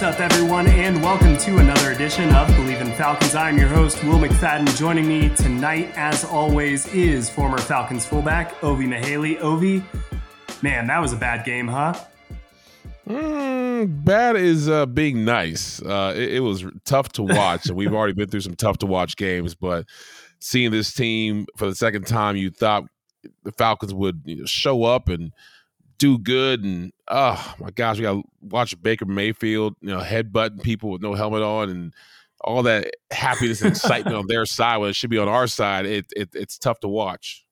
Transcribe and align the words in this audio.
What's 0.00 0.18
up, 0.18 0.32
everyone, 0.32 0.66
and 0.66 1.02
welcome 1.02 1.36
to 1.36 1.58
another 1.58 1.92
edition 1.92 2.34
of 2.34 2.48
Bleav 2.48 2.80
in 2.80 2.90
Falcons. 2.92 3.34
I'm 3.34 3.58
your 3.58 3.68
host, 3.68 4.02
Will 4.02 4.18
McFadden. 4.18 4.74
Joining 4.78 5.06
me 5.06 5.28
tonight, 5.36 5.92
as 5.94 6.24
always, 6.24 6.86
is 6.94 7.28
former 7.28 7.58
Falcons 7.58 8.06
fullback 8.06 8.64
Ovie 8.64 8.86
Mughelli. 8.86 9.36
Ovie, 9.40 9.84
man, 10.62 10.86
that 10.86 11.00
was 11.00 11.12
a 11.12 11.18
bad 11.18 11.44
game, 11.44 11.68
huh? 11.68 11.92
Mm, 13.06 14.02
bad 14.02 14.36
is 14.36 14.70
uh, 14.70 14.86
being 14.86 15.26
nice. 15.26 15.82
Uh, 15.82 16.14
it, 16.16 16.36
it, 16.36 16.40
was 16.40 16.64
tough 16.86 17.10
to 17.10 17.22
watch, 17.22 17.66
and 17.66 17.76
we've 17.76 17.92
already 17.92 18.14
been 18.14 18.30
through 18.30 18.40
some 18.40 18.56
tough 18.56 18.78
to 18.78 18.86
watch 18.86 19.18
games. 19.18 19.54
But 19.54 19.84
seeing 20.38 20.70
this 20.70 20.94
team 20.94 21.44
for 21.58 21.66
the 21.66 21.74
second 21.74 22.06
time, 22.06 22.36
you 22.36 22.50
thought 22.50 22.84
the 23.42 23.52
Falcons 23.52 23.92
would 23.92 24.22
show 24.46 24.82
up 24.84 25.10
and 25.10 25.32
do 26.00 26.18
good. 26.18 26.64
And 26.64 26.92
oh 27.06 27.54
my 27.60 27.70
gosh, 27.70 27.98
we 27.98 28.02
got 28.02 28.14
to 28.14 28.24
watch 28.40 28.80
Baker 28.82 29.04
Mayfield, 29.04 29.76
you 29.80 29.90
know, 29.90 30.00
headbutting 30.00 30.62
people 30.62 30.90
with 30.90 31.02
no 31.02 31.14
helmet 31.14 31.42
on, 31.42 31.68
and 31.68 31.94
all 32.40 32.64
that 32.64 32.90
happiness 33.12 33.60
and 33.60 33.70
excitement 33.70 34.16
on 34.16 34.26
their 34.26 34.46
side 34.46 34.78
when 34.78 34.90
it 34.90 34.96
should 34.96 35.10
be 35.10 35.18
on 35.18 35.28
our 35.28 35.46
side. 35.46 35.86
It, 35.86 36.06
it 36.16 36.30
it's 36.34 36.58
tough 36.58 36.80
to 36.80 36.88
watch. 36.88 37.44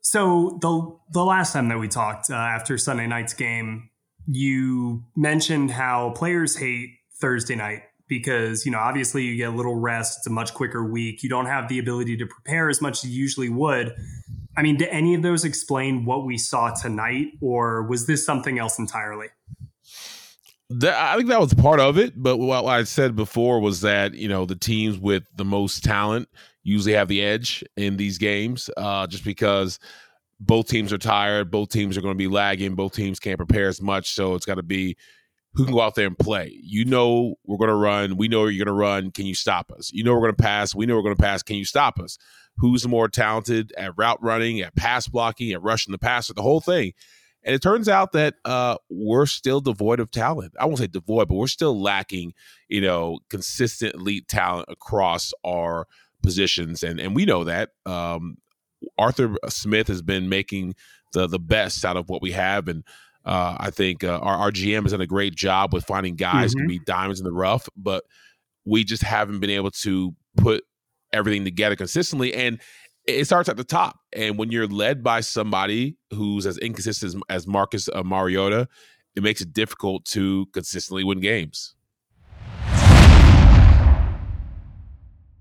So 0.00 0.58
the 0.60 0.96
the 1.12 1.24
last 1.24 1.54
time 1.54 1.68
that 1.70 1.78
we 1.78 1.88
talked 1.88 2.30
uh, 2.30 2.34
after 2.34 2.78
Sunday 2.78 3.06
night's 3.06 3.32
game, 3.32 3.88
you 4.28 5.04
mentioned 5.16 5.72
how 5.72 6.10
players 6.10 6.56
hate 6.56 6.90
Thursday 7.20 7.56
night 7.56 7.82
because 8.06 8.66
you 8.66 8.72
know 8.72 8.78
obviously 8.78 9.22
you 9.22 9.36
get 9.36 9.48
a 9.48 9.56
little 9.56 9.76
rest. 9.76 10.18
It's 10.18 10.26
a 10.26 10.30
much 10.30 10.52
quicker 10.52 10.84
week. 10.84 11.22
You 11.22 11.30
don't 11.30 11.46
have 11.46 11.68
the 11.68 11.78
ability 11.78 12.18
to 12.18 12.26
prepare 12.26 12.68
as 12.68 12.82
much 12.82 13.02
as 13.02 13.10
you 13.10 13.18
usually 13.18 13.48
would. 13.48 13.96
I 14.56 14.62
mean, 14.62 14.76
do 14.76 14.86
any 14.90 15.14
of 15.14 15.22
those 15.22 15.44
explain 15.44 16.04
what 16.04 16.24
we 16.24 16.38
saw 16.38 16.70
tonight, 16.70 17.28
or 17.40 17.82
was 17.82 18.06
this 18.06 18.24
something 18.24 18.58
else 18.58 18.78
entirely? 18.78 19.28
That, 20.70 20.94
I 20.94 21.16
think 21.16 21.28
that 21.28 21.40
was 21.40 21.52
part 21.54 21.80
of 21.80 21.98
it, 21.98 22.14
but 22.16 22.38
what 22.38 22.64
I 22.64 22.84
said 22.84 23.14
before 23.14 23.60
was 23.60 23.82
that 23.82 24.14
you 24.14 24.28
know 24.28 24.46
the 24.46 24.56
teams 24.56 24.98
with 24.98 25.24
the 25.36 25.44
most 25.44 25.84
talent 25.84 26.28
usually 26.62 26.94
have 26.94 27.08
the 27.08 27.22
edge 27.22 27.62
in 27.76 27.96
these 27.96 28.18
games, 28.18 28.70
uh, 28.76 29.06
just 29.06 29.24
because 29.24 29.78
both 30.40 30.66
teams 30.68 30.92
are 30.92 30.98
tired, 30.98 31.50
both 31.50 31.68
teams 31.68 31.96
are 31.96 32.00
going 32.00 32.14
to 32.14 32.18
be 32.18 32.28
lagging, 32.28 32.74
both 32.74 32.94
teams 32.94 33.20
can't 33.20 33.36
prepare 33.36 33.68
as 33.68 33.80
much, 33.82 34.14
so 34.14 34.34
it's 34.34 34.46
got 34.46 34.56
to 34.56 34.62
be 34.62 34.96
who 35.52 35.64
can 35.64 35.74
go 35.74 35.80
out 35.80 35.94
there 35.94 36.06
and 36.06 36.18
play. 36.18 36.58
You 36.62 36.84
know 36.84 37.36
we're 37.44 37.58
going 37.58 37.68
to 37.68 37.76
run, 37.76 38.16
we 38.16 38.28
know 38.28 38.46
you're 38.46 38.64
going 38.64 38.74
to 38.74 38.80
run. 38.80 39.10
Can 39.10 39.26
you 39.26 39.34
stop 39.34 39.70
us? 39.70 39.92
You 39.92 40.02
know 40.02 40.14
we're 40.14 40.20
going 40.20 40.34
to 40.34 40.42
pass, 40.42 40.74
we 40.74 40.86
know 40.86 40.96
we're 40.96 41.02
going 41.02 41.16
to 41.16 41.22
pass. 41.22 41.42
Can 41.42 41.56
you 41.56 41.64
stop 41.64 42.00
us? 42.00 42.18
Who's 42.58 42.86
more 42.86 43.08
talented 43.08 43.72
at 43.76 43.96
route 43.96 44.22
running, 44.22 44.60
at 44.60 44.74
pass 44.76 45.08
blocking, 45.08 45.52
at 45.52 45.62
rushing 45.62 45.92
the 45.92 45.98
passer, 45.98 46.34
the 46.34 46.42
whole 46.42 46.60
thing. 46.60 46.92
And 47.42 47.54
it 47.54 47.60
turns 47.60 47.88
out 47.88 48.12
that 48.12 48.34
uh, 48.44 48.78
we're 48.88 49.26
still 49.26 49.60
devoid 49.60 50.00
of 50.00 50.10
talent. 50.10 50.54
I 50.58 50.64
won't 50.64 50.78
say 50.78 50.86
devoid, 50.86 51.28
but 51.28 51.34
we're 51.34 51.46
still 51.46 51.78
lacking, 51.78 52.32
you 52.68 52.80
know, 52.80 53.18
consistent 53.28 53.94
elite 53.94 54.28
talent 54.28 54.66
across 54.70 55.34
our 55.44 55.86
positions, 56.22 56.82
and 56.82 56.98
and 56.98 57.14
we 57.14 57.26
know 57.26 57.44
that. 57.44 57.70
Um, 57.84 58.38
Arthur 58.98 59.36
Smith 59.48 59.88
has 59.88 60.00
been 60.00 60.28
making 60.28 60.74
the 61.12 61.26
the 61.26 61.38
best 61.38 61.84
out 61.84 61.98
of 61.98 62.08
what 62.08 62.22
we 62.22 62.32
have, 62.32 62.66
and 62.66 62.82
uh, 63.24 63.56
I 63.58 63.70
think 63.70 64.04
uh, 64.04 64.18
our, 64.18 64.36
our 64.36 64.50
GM 64.50 64.82
has 64.82 64.92
done 64.92 65.00
a 65.00 65.06
great 65.06 65.34
job 65.34 65.72
with 65.72 65.84
finding 65.84 66.16
guys 66.16 66.54
mm-hmm. 66.54 66.64
to 66.64 66.68
be 66.68 66.78
diamonds 66.78 67.20
in 67.20 67.24
the 67.24 67.32
rough, 67.32 67.68
but 67.76 68.04
we 68.64 68.84
just 68.84 69.02
haven't 69.02 69.40
been 69.40 69.50
able 69.50 69.70
to 69.70 70.14
put 70.36 70.64
everything 71.14 71.44
together 71.44 71.76
consistently. 71.76 72.34
And 72.34 72.60
it 73.06 73.24
starts 73.26 73.48
at 73.48 73.56
the 73.56 73.64
top. 73.64 73.98
And 74.12 74.38
when 74.38 74.50
you're 74.50 74.66
led 74.66 75.02
by 75.02 75.20
somebody 75.20 75.96
who's 76.10 76.46
as 76.46 76.58
inconsistent 76.58 77.14
as, 77.14 77.20
as 77.28 77.46
Marcus 77.46 77.88
uh, 77.94 78.02
Mariota, 78.02 78.68
it 79.14 79.22
makes 79.22 79.40
it 79.40 79.52
difficult 79.52 80.04
to 80.06 80.46
consistently 80.52 81.04
win 81.04 81.20
games. 81.20 81.74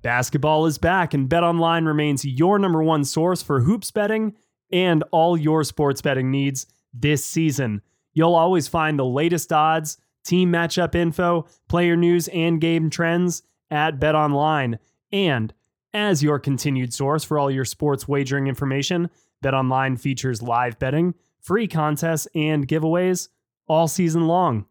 Basketball 0.02 0.66
is 0.66 0.78
back, 0.78 1.14
and 1.14 1.30
BetOnline 1.30 1.88
remains 1.88 2.26
your 2.26 2.60
number 2.60 2.84
one 2.84 3.06
source 3.06 3.42
for 3.42 3.62
hoops 3.62 3.90
betting 3.90 4.36
and 4.70 5.02
all 5.12 5.38
your 5.38 5.64
sports 5.64 6.02
betting 6.02 6.30
needs 6.30 6.66
this 6.94 7.24
season. 7.24 7.82
You'll 8.12 8.36
always 8.36 8.68
find 8.68 9.00
the 9.00 9.06
latest 9.06 9.54
odds, 9.54 9.98
team 10.26 10.52
matchup 10.52 10.94
info, 10.94 11.48
player 11.70 11.96
news, 11.96 12.28
and 12.28 12.60
game 12.60 12.90
trends 12.90 13.44
at 13.72 14.00
BetOnline. 14.00 14.78
And 15.14 15.54
as 15.94 16.24
your 16.24 16.40
continued 16.40 16.94
source 16.94 17.24
for 17.24 17.38
all 17.38 17.52
your 17.52 17.66
sports 17.66 18.08
wagering 18.08 18.48
information, 18.48 19.10
BetOnline 19.44 20.00
features 20.00 20.42
live 20.42 20.80
betting, 20.80 21.14
free 21.42 21.68
contests, 21.68 22.28
and 22.34 22.68
giveaways 22.68 23.30
all 23.68 23.88
season 23.88 24.28
long. 24.28 24.66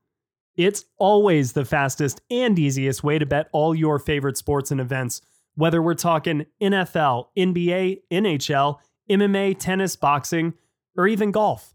It's 0.56 0.84
always 0.99 1.53
the 1.53 1.65
fastest 1.65 2.21
and 2.31 2.59
easiest 2.59 3.03
way 3.03 3.19
to 3.19 3.27
bet 3.27 3.49
all 3.53 3.75
your 3.75 3.99
favorite 3.99 4.37
sports 4.37 4.71
and 4.71 4.81
events, 4.81 5.22
whether 5.55 5.81
we're 5.81 5.94
talking 5.94 6.47
NFL, 6.61 7.27
NBA, 7.38 8.00
NHL, 8.12 8.78
MMA, 9.11 9.59
tennis, 9.59 9.97
boxing, 9.97 10.55
or 10.97 11.06
even 11.06 11.31
golf. 11.31 11.75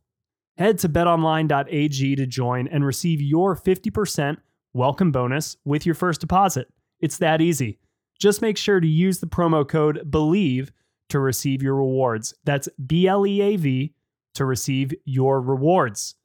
Head 0.58 0.80
to 0.80 0.90
betonline.ag 0.90 2.16
to 2.16 2.26
join 2.26 2.68
and 2.68 2.86
receive 2.86 3.22
your 3.22 3.56
50% 3.56 4.38
welcome 4.74 5.12
bonus 5.12 5.58
with 5.66 5.86
your 5.86 5.96
first 5.96 6.22
deposit. 6.22 6.68
It's 7.00 7.18
that 7.18 7.42
easy. 7.42 7.80
Just 8.20 8.42
make 8.42 8.58
sure 8.58 8.80
to 8.80 8.88
use 8.88 9.20
the 9.20 9.28
promo 9.28 9.68
code 9.68 10.10
BLEAV 10.10 10.70
to 11.10 11.20
receive 11.20 11.62
your 11.62 11.76
rewards. 11.76 12.34
That's 12.44 12.68
B 12.84 13.08
L 13.08 13.26
E 13.28 13.42
A 13.42 13.56
V 13.56 13.94
to 14.34 14.46
receive 14.46 14.94
your 15.06 15.40
rewards. 15.40 16.16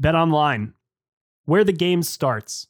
Bet 0.00 0.14
online, 0.14 0.74
where 1.44 1.62
the 1.62 1.72
game 1.72 2.02
starts. 2.02 2.66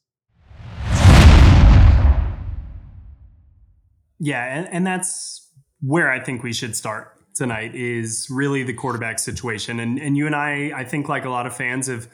Yeah, 4.21 4.45
and, 4.45 4.69
and 4.69 4.87
that's 4.87 5.51
where 5.81 6.11
I 6.11 6.21
think 6.21 6.43
we 6.43 6.53
should 6.53 6.77
start 6.77 7.13
tonight 7.35 7.75
is 7.75 8.29
really 8.31 8.63
the 8.63 8.75
quarterback 8.75 9.19
situation. 9.19 9.81
And 9.81 9.99
and 9.99 10.17
you 10.17 10.27
and 10.27 10.37
I, 10.37 10.71
I 10.75 10.85
think 10.85 11.09
like 11.09 11.25
a 11.25 11.31
lot 11.31 11.47
of 11.47 11.57
fans 11.57 11.87
have 11.87 12.09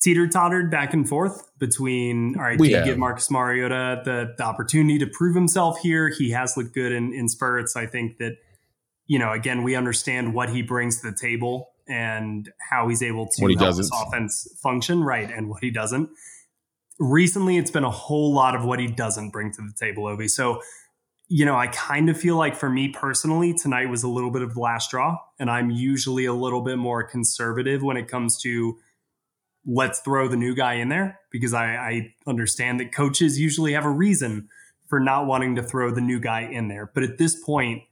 teeter 0.00 0.28
tottered 0.28 0.70
back 0.70 0.94
and 0.94 1.08
forth 1.08 1.50
between 1.58 2.36
all 2.36 2.44
right, 2.44 2.58
do 2.58 2.68
you 2.68 2.84
give 2.84 2.98
Marcus 2.98 3.30
Mariota 3.30 4.02
the, 4.04 4.34
the 4.36 4.44
opportunity 4.44 4.98
to 4.98 5.06
prove 5.06 5.34
himself 5.34 5.80
here? 5.80 6.08
He 6.08 6.30
has 6.30 6.56
looked 6.56 6.74
good 6.74 6.92
in, 6.92 7.12
in 7.12 7.28
spurts. 7.28 7.76
I 7.76 7.86
think 7.86 8.18
that, 8.18 8.36
you 9.06 9.18
know, 9.18 9.32
again, 9.32 9.62
we 9.62 9.74
understand 9.74 10.34
what 10.34 10.50
he 10.50 10.62
brings 10.62 11.00
to 11.00 11.10
the 11.10 11.16
table 11.16 11.70
and 11.88 12.48
how 12.70 12.88
he's 12.88 13.02
able 13.02 13.26
to 13.26 13.42
what 13.42 13.50
he 13.50 13.56
help 13.56 13.68
doesn't. 13.70 13.82
this 13.82 14.02
offense 14.06 14.58
function, 14.62 15.02
right? 15.02 15.30
And 15.30 15.48
what 15.48 15.62
he 15.62 15.70
doesn't. 15.70 16.10
Recently, 17.00 17.56
it's 17.56 17.70
been 17.70 17.84
a 17.84 17.90
whole 17.90 18.32
lot 18.34 18.54
of 18.54 18.64
what 18.64 18.78
he 18.78 18.86
doesn't 18.86 19.30
bring 19.30 19.52
to 19.52 19.62
the 19.62 19.72
table, 19.78 20.06
Ovie. 20.06 20.28
So, 20.28 20.60
you 21.28 21.44
know, 21.44 21.56
I 21.56 21.68
kind 21.68 22.08
of 22.08 22.18
feel 22.18 22.36
like 22.36 22.56
for 22.56 22.68
me 22.68 22.88
personally, 22.88 23.54
tonight 23.54 23.88
was 23.88 24.02
a 24.02 24.08
little 24.08 24.30
bit 24.30 24.42
of 24.42 24.54
the 24.54 24.60
last 24.60 24.88
straw. 24.88 25.16
And 25.38 25.50
I'm 25.50 25.70
usually 25.70 26.24
a 26.24 26.32
little 26.32 26.60
bit 26.60 26.76
more 26.76 27.02
conservative 27.04 27.82
when 27.82 27.96
it 27.96 28.08
comes 28.08 28.38
to 28.42 28.78
let's 29.68 30.00
throw 30.00 30.26
the 30.26 30.36
new 30.36 30.54
guy 30.54 30.74
in 30.74 30.88
there 30.88 31.20
because 31.30 31.52
I, 31.52 31.66
I 31.66 32.14
understand 32.26 32.80
that 32.80 32.92
coaches 32.92 33.38
usually 33.38 33.74
have 33.74 33.84
a 33.84 33.90
reason 33.90 34.48
for 34.88 34.98
not 34.98 35.26
wanting 35.26 35.56
to 35.56 35.62
throw 35.62 35.90
the 35.90 36.00
new 36.00 36.18
guy 36.18 36.40
in 36.40 36.68
there. 36.68 36.90
But 36.94 37.02
at 37.02 37.18
this 37.18 37.36
point, 37.44 37.82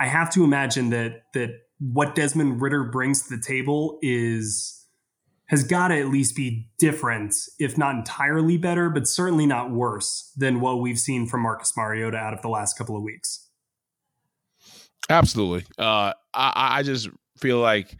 I 0.00 0.08
have 0.08 0.30
to 0.32 0.42
imagine 0.42 0.90
that 0.90 1.22
that 1.34 1.50
what 1.78 2.14
Desmond 2.16 2.60
Ridder 2.60 2.84
brings 2.84 3.22
to 3.28 3.36
the 3.36 3.42
table 3.42 3.98
is 4.02 4.84
has 5.46 5.62
got 5.62 5.88
to 5.88 6.00
at 6.00 6.08
least 6.08 6.34
be 6.34 6.68
different, 6.76 7.32
if 7.60 7.78
not 7.78 7.94
entirely 7.94 8.58
better, 8.58 8.90
but 8.90 9.06
certainly 9.06 9.46
not 9.46 9.70
worse 9.70 10.32
than 10.36 10.60
what 10.60 10.80
we've 10.80 10.98
seen 10.98 11.28
from 11.28 11.42
Marcus 11.42 11.72
Mariota 11.76 12.16
out 12.16 12.34
of 12.34 12.42
the 12.42 12.48
last 12.48 12.76
couple 12.76 12.96
of 12.96 13.02
weeks. 13.04 13.48
Absolutely. 15.08 15.64
Uh, 15.78 16.12
I, 16.34 16.78
I 16.78 16.82
just 16.82 17.08
feel 17.38 17.60
like 17.60 17.96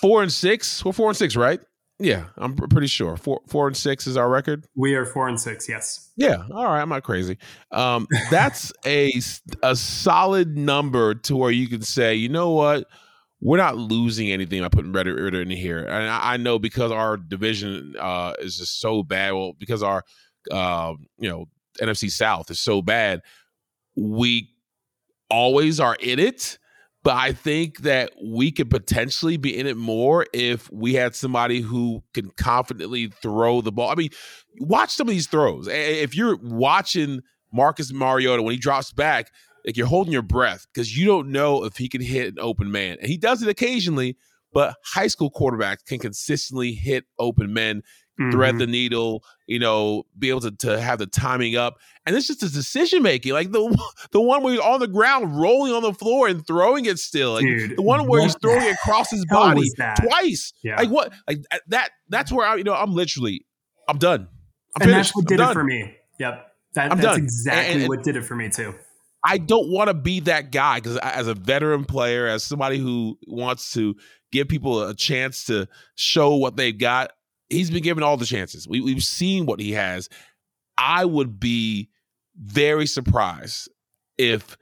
four 0.00 0.24
and 0.24 0.32
six. 0.32 0.84
We're 0.84 0.90
four 0.90 1.10
and 1.10 1.16
six, 1.16 1.36
right? 1.36 1.60
Yeah, 1.98 2.26
I'm 2.36 2.54
pretty 2.54 2.88
sure. 2.88 3.16
Four 3.16 3.40
four 3.46 3.66
and 3.66 3.76
six 3.76 4.06
is 4.06 4.16
our 4.16 4.28
record. 4.28 4.66
We 4.74 4.94
are 4.94 5.06
four 5.06 5.28
and 5.28 5.40
six. 5.40 5.68
Yes. 5.68 6.10
Yeah. 6.16 6.44
All 6.52 6.64
right. 6.64 6.82
I'm 6.82 6.90
not 6.90 7.04
crazy. 7.04 7.38
Um, 7.70 8.06
that's 8.30 8.70
a 8.86 9.12
a 9.62 9.74
solid 9.74 10.56
number 10.56 11.14
to 11.14 11.36
where 11.36 11.50
you 11.50 11.68
can 11.68 11.80
say, 11.80 12.14
you 12.14 12.28
know 12.28 12.50
what, 12.50 12.86
we're 13.40 13.56
not 13.56 13.76
losing 13.76 14.30
anything 14.30 14.60
by 14.60 14.68
putting 14.68 14.92
Ridder, 14.92 15.14
Ridder 15.14 15.40
in 15.40 15.50
here. 15.50 15.78
And 15.78 16.10
I, 16.10 16.34
I, 16.34 16.36
know 16.36 16.58
because 16.58 16.92
our 16.92 17.16
division 17.16 17.94
uh, 17.98 18.34
is 18.40 18.58
just 18.58 18.80
so 18.80 19.02
bad. 19.02 19.32
Well, 19.32 19.54
because 19.58 19.82
our 19.82 20.04
uh, 20.50 20.92
you 21.18 21.30
know 21.30 21.46
NFC 21.80 22.10
South 22.10 22.50
is 22.50 22.60
so 22.60 22.82
bad, 22.82 23.22
we 23.96 24.50
always 25.30 25.80
are 25.80 25.96
in 25.98 26.18
it 26.18 26.58
but 27.06 27.14
I 27.14 27.34
think 27.34 27.82
that 27.82 28.10
we 28.20 28.50
could 28.50 28.68
potentially 28.68 29.36
be 29.36 29.56
in 29.56 29.68
it 29.68 29.76
more 29.76 30.26
if 30.32 30.68
we 30.72 30.94
had 30.94 31.14
somebody 31.14 31.60
who 31.60 32.02
can 32.14 32.30
confidently 32.30 33.12
throw 33.22 33.60
the 33.60 33.70
ball. 33.70 33.90
I 33.90 33.94
mean, 33.94 34.10
watch 34.58 34.90
some 34.90 35.06
of 35.06 35.14
these 35.14 35.28
throws. 35.28 35.68
If 35.70 36.16
you're 36.16 36.36
watching 36.42 37.20
Marcus 37.52 37.92
Mariota 37.92 38.42
when 38.42 38.54
he 38.54 38.58
drops 38.58 38.90
back, 38.90 39.30
like 39.64 39.76
you're 39.76 39.86
holding 39.86 40.12
your 40.12 40.22
breath 40.22 40.66
because 40.74 40.98
you 40.98 41.06
don't 41.06 41.28
know 41.28 41.64
if 41.64 41.76
he 41.76 41.88
can 41.88 42.00
hit 42.00 42.26
an 42.26 42.40
open 42.40 42.72
man. 42.72 42.96
And 43.00 43.08
he 43.08 43.16
does 43.16 43.40
it 43.40 43.48
occasionally, 43.48 44.16
but 44.52 44.74
high 44.84 45.06
school 45.06 45.30
quarterbacks 45.30 45.84
can 45.86 46.00
consistently 46.00 46.72
hit 46.72 47.04
open 47.20 47.52
men 47.52 47.82
mm-hmm. 48.20 48.30
thread 48.30 48.58
the 48.58 48.66
needle, 48.66 49.24
you 49.46 49.58
know, 49.58 50.04
be 50.18 50.30
able 50.30 50.40
to, 50.40 50.50
to 50.50 50.80
have 50.80 50.98
the 50.98 51.06
timing 51.06 51.56
up. 51.56 51.78
And 52.04 52.14
it's 52.14 52.26
just 52.26 52.42
a 52.42 52.52
decision 52.52 53.02
making. 53.02 53.32
Like 53.32 53.52
the 53.52 53.76
the 54.12 54.20
one 54.20 54.42
where 54.42 54.54
he's 54.54 54.62
on 54.62 54.80
the 54.80 54.88
ground, 54.88 55.38
rolling 55.38 55.72
on 55.72 55.82
the 55.82 55.92
floor 55.92 56.28
and 56.28 56.46
throwing 56.46 56.86
it 56.86 56.98
still. 56.98 57.34
Like 57.34 57.44
Dude, 57.44 57.76
the 57.76 57.82
one 57.82 58.06
where 58.06 58.22
he's 58.22 58.36
throwing 58.36 58.62
it 58.62 58.74
across 58.74 59.10
his 59.10 59.24
body 59.26 59.68
twice. 60.00 60.52
Yeah. 60.62 60.76
Like 60.76 60.90
what? 60.90 61.12
Like 61.26 61.38
that 61.68 61.90
that's 62.08 62.32
where 62.32 62.46
I, 62.46 62.56
you 62.56 62.64
know, 62.64 62.74
I'm 62.74 62.92
literally 62.92 63.44
I'm 63.88 63.98
done. 63.98 64.28
I'm 64.76 64.82
and 64.82 64.90
finished. 64.90 65.14
that's 65.14 65.16
what 65.16 65.26
did 65.26 65.40
it 65.40 65.52
for 65.52 65.64
me. 65.64 65.96
Yep. 66.18 66.46
That, 66.74 66.90
that's 66.90 67.00
done. 67.00 67.22
exactly 67.22 67.72
and, 67.72 67.82
and, 67.82 67.88
what 67.88 68.02
did 68.02 68.16
it 68.16 68.22
for 68.22 68.36
me 68.36 68.50
too. 68.50 68.74
I 69.24 69.38
don't 69.38 69.68
want 69.70 69.88
to 69.88 69.94
be 69.94 70.20
that 70.20 70.52
guy 70.52 70.78
because 70.78 70.98
as 70.98 71.26
a 71.26 71.34
veteran 71.34 71.84
player, 71.84 72.28
as 72.28 72.44
somebody 72.44 72.78
who 72.78 73.18
wants 73.26 73.72
to 73.72 73.96
give 74.30 74.48
people 74.48 74.82
a 74.82 74.94
chance 74.94 75.46
to 75.46 75.66
show 75.96 76.36
what 76.36 76.56
they've 76.56 76.76
got, 76.76 77.12
he's 77.48 77.70
been 77.70 77.82
given 77.82 78.02
all 78.02 78.16
the 78.16 78.26
chances. 78.26 78.68
We, 78.68 78.80
we've 78.80 79.02
seen 79.02 79.46
what 79.46 79.60
he 79.60 79.72
has. 79.72 80.08
I 80.78 81.04
would 81.04 81.40
be 81.40 81.88
very 82.36 82.86
surprised 82.86 83.70
if 84.18 84.56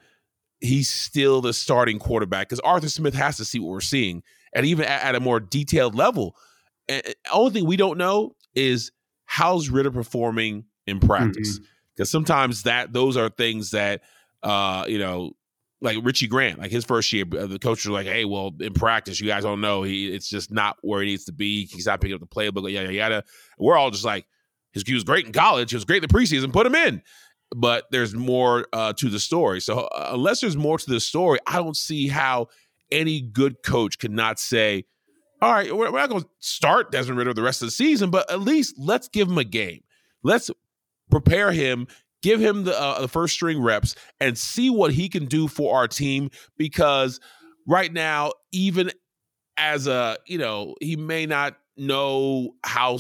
he's 0.61 0.89
still 0.89 1.41
the 1.41 1.53
starting 1.53 1.99
quarterback 1.99 2.49
because 2.49 2.61
Arthur 2.61 2.89
Smith 2.89 3.15
has 3.15 3.37
to 3.39 3.45
see 3.45 3.59
what 3.59 3.71
we're 3.71 3.81
seeing, 3.81 4.23
and 4.55 4.67
even 4.67 4.85
at, 4.85 5.03
at 5.03 5.15
a 5.15 5.21
more 5.21 5.41
detailed 5.41 5.95
level. 5.95 6.37
And 6.89 7.03
only 7.33 7.53
thing 7.53 7.67
we 7.67 7.77
don't 7.77 7.99
know 7.99 8.37
is 8.55 8.93
how's 9.25 9.69
Ridder 9.69 9.91
performing 9.91 10.65
in 10.87 11.01
practice 11.01 11.59
because 11.95 12.09
mm-hmm. 12.09 12.13
sometimes 12.13 12.65
that 12.65 12.93
those 12.93 13.17
are 13.17 13.29
things 13.29 13.71
that 13.71 14.03
uh, 14.43 14.85
you 14.87 14.99
know 14.99 15.33
like 15.85 15.99
Richie 16.03 16.27
Grant, 16.27 16.59
like 16.59 16.71
his 16.71 16.85
first 16.85 17.13
year, 17.13 17.27
the 17.27 17.59
coach 17.59 17.85
was 17.85 17.93
like, 17.93 18.07
"Hey, 18.07 18.25
well, 18.25 18.53
in 18.59 18.73
practice, 18.73 19.21
you 19.21 19.29
guys 19.29 19.43
don't 19.43 19.61
know 19.61 19.83
he 19.83 20.09
it's 20.09 20.29
just 20.29 20.51
not 20.51 20.79
where 20.81 21.03
he 21.03 21.09
needs 21.09 21.27
to 21.27 21.33
be. 21.33 21.67
He's 21.67 21.87
not 21.87 22.01
picking 22.01 22.15
up 22.15 22.21
the 22.21 22.27
playbook, 22.27 22.71
yada 22.73 22.93
yada." 22.93 23.25
We're 23.59 23.77
all 23.77 23.91
just 23.91 24.05
like, 24.05 24.27
he 24.73 24.95
was 24.95 25.05
great 25.05 25.27
in 25.27 25.33
college, 25.33 25.71
he 25.71 25.77
was 25.77 25.85
great 25.85 26.03
in 26.03 26.09
the 26.09 26.15
preseason, 26.15 26.53
put 26.53 26.67
him 26.67 26.75
in. 26.75 27.03
But 27.55 27.85
there's 27.91 28.15
more 28.15 28.67
uh, 28.73 28.95
to 28.95 29.09
the 29.11 29.21
story. 29.21 29.61
So 29.61 29.81
uh, 29.81 30.11
unless 30.13 30.41
there's 30.41 30.57
more 30.57 30.79
to 30.79 30.91
the 30.91 30.99
story, 30.99 31.39
I 31.47 31.57
don't 31.57 31.77
see 31.77 32.09
how 32.09 32.49
any 32.91 33.21
good 33.21 33.63
coach 33.63 33.99
could 33.99 34.11
not 34.11 34.39
say, 34.39 34.87
"All 35.43 35.53
right, 35.53 35.71
we're, 35.71 35.93
we're 35.93 36.01
not 36.01 36.09
going 36.09 36.23
to 36.23 36.29
start 36.41 36.91
Desmond 36.93 37.19
Ridder 37.19 37.35
the 37.35 37.43
rest 37.43 37.61
of 37.61 37.67
the 37.67 37.73
season, 37.73 38.11
but 38.11 38.31
at 38.31 38.41
least 38.41 38.75
let's 38.79 39.09
give 39.09 39.29
him 39.29 39.39
a 39.39 39.45
game. 39.45 39.83
Let's 40.23 40.51
prepare 41.11 41.53
him." 41.53 41.87
Give 42.25 42.41
him 42.41 42.65
the, 42.65 42.81
uh, 42.81 43.03
the 43.03 43.09
first 43.09 43.35
string 43.35 43.63
reps 43.63 43.95
and 44.19 44.39
see 44.39 44.71
what 44.71 44.93
he 44.93 45.11
can 45.11 45.27
do 45.27 45.47
for 45.47 45.77
our 45.77 45.87
team 45.87 46.31
because 46.57 47.21
right 47.67 47.93
now 47.93 48.33
even 48.51 48.91
as 49.59 49.87
a 49.87 50.17
you 50.27 50.39
know 50.39 50.75
he 50.81 50.97
may 50.97 51.27
not 51.27 51.55
know 51.77 52.55
how 52.65 52.99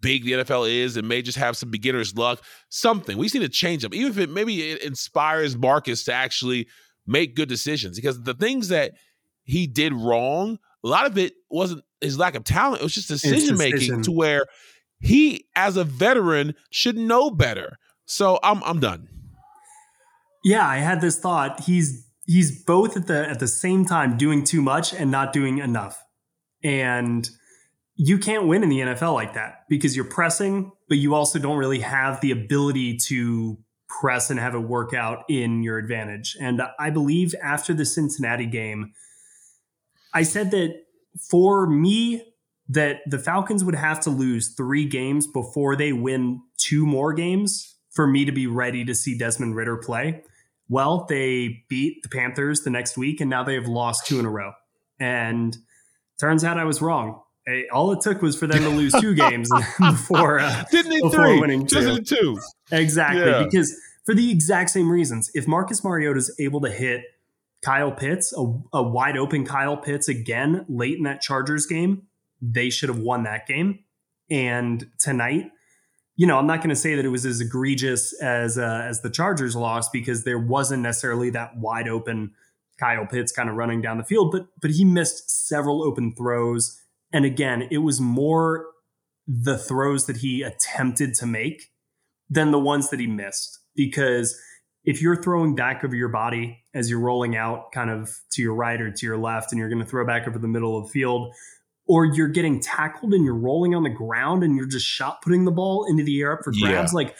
big 0.00 0.24
the 0.24 0.32
NFL 0.32 0.70
is 0.70 0.96
and 0.96 1.06
may 1.06 1.20
just 1.20 1.36
have 1.36 1.54
some 1.54 1.70
beginner's 1.70 2.16
luck 2.16 2.42
something 2.70 3.18
we 3.18 3.26
just 3.26 3.34
need 3.34 3.42
to 3.42 3.48
change 3.50 3.84
up 3.84 3.94
even 3.94 4.10
if 4.10 4.16
it 4.16 4.30
maybe 4.30 4.70
it 4.70 4.82
inspires 4.82 5.54
Marcus 5.54 6.04
to 6.04 6.14
actually 6.14 6.66
make 7.06 7.36
good 7.36 7.50
decisions 7.50 7.96
because 7.96 8.22
the 8.22 8.32
things 8.32 8.68
that 8.68 8.92
he 9.44 9.66
did 9.66 9.92
wrong 9.92 10.58
a 10.82 10.88
lot 10.88 11.06
of 11.06 11.18
it 11.18 11.34
wasn't 11.50 11.84
his 12.00 12.18
lack 12.18 12.34
of 12.34 12.42
talent 12.42 12.80
it 12.80 12.84
was 12.84 12.94
just 12.94 13.08
decision. 13.08 13.58
making 13.58 14.02
to 14.02 14.12
where 14.12 14.46
he 14.98 15.44
as 15.56 15.76
a 15.76 15.84
veteran 15.84 16.54
should 16.70 16.96
know 16.96 17.28
better 17.30 17.76
so 18.12 18.38
I'm 18.42 18.62
I'm 18.64 18.78
done. 18.78 19.08
Yeah, 20.44 20.66
I 20.66 20.78
had 20.78 21.00
this 21.00 21.18
thought. 21.18 21.60
He's 21.60 22.06
he's 22.26 22.62
both 22.64 22.96
at 22.96 23.06
the 23.06 23.28
at 23.28 23.40
the 23.40 23.48
same 23.48 23.86
time 23.86 24.18
doing 24.18 24.44
too 24.44 24.60
much 24.60 24.92
and 24.92 25.10
not 25.10 25.32
doing 25.32 25.58
enough. 25.58 26.02
And 26.62 27.28
you 27.96 28.18
can't 28.18 28.46
win 28.46 28.62
in 28.62 28.68
the 28.68 28.80
NFL 28.80 29.14
like 29.14 29.34
that 29.34 29.64
because 29.68 29.96
you're 29.96 30.04
pressing, 30.04 30.72
but 30.88 30.98
you 30.98 31.14
also 31.14 31.38
don't 31.38 31.56
really 31.56 31.80
have 31.80 32.20
the 32.20 32.30
ability 32.30 32.98
to 33.08 33.58
press 34.00 34.30
and 34.30 34.38
have 34.38 34.54
it 34.54 34.60
work 34.60 34.92
out 34.92 35.24
in 35.28 35.62
your 35.62 35.78
advantage. 35.78 36.36
And 36.40 36.62
I 36.78 36.90
believe 36.90 37.34
after 37.42 37.72
the 37.74 37.84
Cincinnati 37.84 38.46
game, 38.46 38.92
I 40.12 40.22
said 40.22 40.50
that 40.50 40.74
for 41.30 41.66
me, 41.66 42.24
that 42.68 43.00
the 43.06 43.18
Falcons 43.18 43.64
would 43.64 43.74
have 43.74 44.00
to 44.00 44.10
lose 44.10 44.54
three 44.54 44.86
games 44.86 45.26
before 45.26 45.76
they 45.76 45.92
win 45.92 46.40
two 46.58 46.86
more 46.86 47.12
games 47.12 47.71
for 47.92 48.06
me 48.06 48.24
to 48.24 48.32
be 48.32 48.46
ready 48.46 48.84
to 48.84 48.94
see 48.94 49.16
Desmond 49.16 49.54
Ridder 49.54 49.76
play. 49.76 50.22
Well, 50.68 51.06
they 51.08 51.64
beat 51.68 52.02
the 52.02 52.08
Panthers 52.08 52.62
the 52.62 52.70
next 52.70 52.96
week, 52.96 53.20
and 53.20 53.28
now 53.28 53.44
they 53.44 53.54
have 53.54 53.66
lost 53.66 54.06
two 54.06 54.18
in 54.18 54.24
a 54.24 54.30
row. 54.30 54.52
And 54.98 55.56
turns 56.18 56.44
out 56.44 56.58
I 56.58 56.64
was 56.64 56.80
wrong. 56.80 57.20
All 57.72 57.92
it 57.92 58.00
took 58.00 58.22
was 58.22 58.38
for 58.38 58.46
them 58.46 58.62
to 58.62 58.68
lose 58.68 58.92
two 58.92 59.14
games 59.14 59.50
before 59.80 60.38
uh, 60.40 60.64
didn't 60.70 60.90
they 60.90 61.00
before 61.00 61.26
three? 61.26 61.40
winning 61.40 61.66
two. 61.66 62.00
two. 62.00 62.38
Exactly, 62.70 63.22
yeah. 63.22 63.44
because 63.44 63.76
for 64.04 64.14
the 64.14 64.30
exact 64.30 64.70
same 64.70 64.90
reasons, 64.90 65.30
if 65.34 65.46
Marcus 65.46 65.84
Mariota 65.84 66.18
is 66.18 66.34
able 66.38 66.60
to 66.60 66.70
hit 66.70 67.02
Kyle 67.62 67.92
Pitts, 67.92 68.32
a, 68.36 68.40
a 68.72 68.82
wide 68.82 69.16
open 69.16 69.44
Kyle 69.44 69.76
Pitts 69.76 70.08
again 70.08 70.64
late 70.68 70.96
in 70.96 71.04
that 71.04 71.20
Chargers 71.20 71.66
game, 71.66 72.06
they 72.40 72.70
should 72.70 72.88
have 72.88 72.98
won 72.98 73.24
that 73.24 73.46
game. 73.46 73.80
And 74.30 74.86
tonight, 74.98 75.50
you 76.16 76.26
know, 76.26 76.38
I'm 76.38 76.46
not 76.46 76.58
going 76.58 76.70
to 76.70 76.76
say 76.76 76.94
that 76.94 77.04
it 77.04 77.08
was 77.08 77.24
as 77.24 77.40
egregious 77.40 78.12
as 78.20 78.58
uh, 78.58 78.84
as 78.84 79.00
the 79.00 79.10
Chargers 79.10 79.56
loss 79.56 79.88
because 79.88 80.24
there 80.24 80.38
wasn't 80.38 80.82
necessarily 80.82 81.30
that 81.30 81.56
wide 81.56 81.88
open 81.88 82.32
Kyle 82.78 83.06
Pitts 83.06 83.32
kind 83.32 83.48
of 83.48 83.56
running 83.56 83.80
down 83.80 83.98
the 83.98 84.04
field, 84.04 84.30
but 84.32 84.46
but 84.60 84.72
he 84.72 84.84
missed 84.84 85.30
several 85.30 85.82
open 85.82 86.14
throws, 86.16 86.78
and 87.12 87.24
again, 87.24 87.68
it 87.70 87.78
was 87.78 88.00
more 88.00 88.66
the 89.26 89.56
throws 89.56 90.06
that 90.06 90.18
he 90.18 90.42
attempted 90.42 91.14
to 91.14 91.26
make 91.26 91.70
than 92.28 92.50
the 92.50 92.58
ones 92.58 92.90
that 92.90 93.00
he 93.00 93.06
missed. 93.06 93.60
Because 93.74 94.38
if 94.84 95.00
you're 95.00 95.20
throwing 95.20 95.54
back 95.54 95.84
over 95.84 95.94
your 95.94 96.08
body 96.08 96.58
as 96.74 96.90
you're 96.90 97.00
rolling 97.00 97.36
out 97.36 97.72
kind 97.72 97.90
of 97.90 98.10
to 98.32 98.42
your 98.42 98.54
right 98.54 98.80
or 98.80 98.90
to 98.90 99.06
your 99.06 99.16
left 99.16 99.52
and 99.52 99.58
you're 99.58 99.68
going 99.68 99.82
to 99.82 99.88
throw 99.88 100.04
back 100.04 100.26
over 100.26 100.38
the 100.38 100.48
middle 100.48 100.76
of 100.76 100.86
the 100.86 100.90
field 100.90 101.32
or 101.92 102.06
you're 102.06 102.28
getting 102.28 102.58
tackled 102.58 103.12
and 103.12 103.22
you're 103.22 103.34
rolling 103.34 103.74
on 103.74 103.82
the 103.82 103.90
ground 103.90 104.42
and 104.42 104.56
you're 104.56 104.64
just 104.64 104.86
shot 104.86 105.20
putting 105.20 105.44
the 105.44 105.50
ball 105.50 105.84
into 105.84 106.02
the 106.02 106.22
air 106.22 106.32
up 106.32 106.38
for 106.42 106.50
grabs. 106.50 106.90
Yeah. 106.90 106.96
Like, 106.96 107.14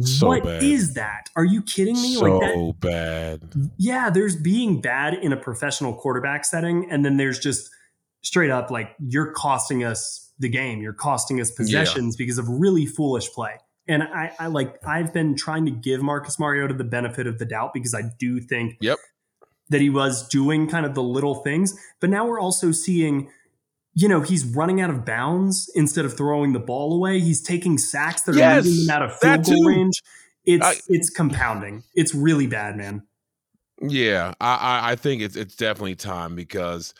so 0.00 0.28
what 0.28 0.44
bad. 0.44 0.62
is 0.62 0.94
that? 0.94 1.28
Are 1.36 1.44
you 1.44 1.60
kidding 1.60 2.00
me? 2.00 2.14
So 2.14 2.38
like 2.38 2.40
that, 2.40 2.74
bad. 2.80 3.70
Yeah, 3.76 4.08
there's 4.08 4.34
being 4.34 4.80
bad 4.80 5.12
in 5.12 5.34
a 5.34 5.36
professional 5.36 5.92
quarterback 5.92 6.46
setting, 6.46 6.90
and 6.90 7.04
then 7.04 7.18
there's 7.18 7.38
just 7.38 7.68
straight 8.22 8.50
up 8.50 8.70
like 8.70 8.96
you're 8.98 9.30
costing 9.32 9.84
us 9.84 10.32
the 10.38 10.48
game. 10.48 10.80
You're 10.80 10.94
costing 10.94 11.38
us 11.38 11.50
possessions 11.50 12.14
yeah. 12.14 12.24
because 12.24 12.38
of 12.38 12.48
really 12.48 12.86
foolish 12.86 13.30
play. 13.30 13.56
And 13.86 14.02
I, 14.02 14.32
I 14.38 14.46
like 14.46 14.78
I've 14.86 15.12
been 15.12 15.36
trying 15.36 15.66
to 15.66 15.70
give 15.70 16.02
Marcus 16.02 16.40
Mariota 16.40 16.72
the 16.72 16.82
benefit 16.82 17.26
of 17.26 17.38
the 17.38 17.44
doubt 17.44 17.74
because 17.74 17.94
I 17.94 18.04
do 18.18 18.40
think 18.40 18.78
yep. 18.80 18.96
that 19.68 19.82
he 19.82 19.90
was 19.90 20.26
doing 20.28 20.66
kind 20.66 20.86
of 20.86 20.94
the 20.94 21.02
little 21.02 21.34
things. 21.34 21.78
But 22.00 22.08
now 22.08 22.26
we're 22.26 22.40
also 22.40 22.72
seeing 22.72 23.28
you 23.94 24.08
know, 24.08 24.20
he's 24.20 24.44
running 24.44 24.80
out 24.80 24.90
of 24.90 25.04
bounds 25.04 25.70
instead 25.74 26.04
of 26.04 26.16
throwing 26.16 26.52
the 26.52 26.58
ball 26.58 26.92
away. 26.94 27.20
He's 27.20 27.40
taking 27.40 27.78
sacks 27.78 28.22
that 28.22 28.34
yes, 28.34 28.58
are 28.58 28.68
leading 28.68 28.84
him 28.84 28.90
out 28.90 29.02
of 29.02 29.18
field 29.18 29.44
goal 29.44 29.64
range. 29.64 30.02
it's 30.44 30.66
I, 30.66 30.74
it's 30.88 31.10
compounding. 31.10 31.84
It's 31.94 32.14
really 32.14 32.46
bad, 32.46 32.76
man. 32.76 33.06
Yeah, 33.80 34.34
I, 34.40 34.92
I 34.92 34.96
think 34.96 35.22
it's 35.22 35.36
it's 35.36 35.56
definitely 35.56 35.96
time 35.96 36.34
because 36.34 36.94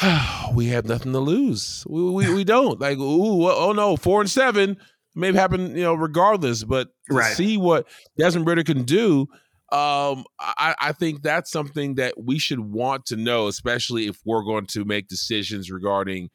we 0.54 0.66
have 0.66 0.86
nothing 0.86 1.12
to 1.12 1.20
lose. 1.20 1.84
We 1.88 2.10
we, 2.10 2.34
we 2.34 2.44
don't 2.44 2.80
like. 2.80 2.98
Ooh, 2.98 3.48
oh 3.48 3.72
no, 3.72 3.96
four 3.96 4.20
and 4.20 4.30
seven 4.30 4.78
may 5.14 5.32
happen, 5.32 5.76
you 5.76 5.82
know, 5.82 5.94
regardless. 5.94 6.64
But 6.64 6.88
right. 7.10 7.34
see 7.34 7.56
what 7.56 7.86
Desmond 8.18 8.46
Ridder 8.46 8.64
can 8.64 8.84
do, 8.84 9.28
um, 9.74 10.24
I, 10.38 10.76
I 10.80 10.92
think 10.92 11.22
that's 11.22 11.50
something 11.50 11.96
that 11.96 12.14
we 12.16 12.38
should 12.38 12.60
want 12.60 13.06
to 13.06 13.16
know, 13.16 13.48
especially 13.48 14.06
if 14.06 14.20
we're 14.24 14.44
going 14.44 14.66
to 14.66 14.84
make 14.84 15.08
decisions 15.08 15.68
regarding 15.68 16.30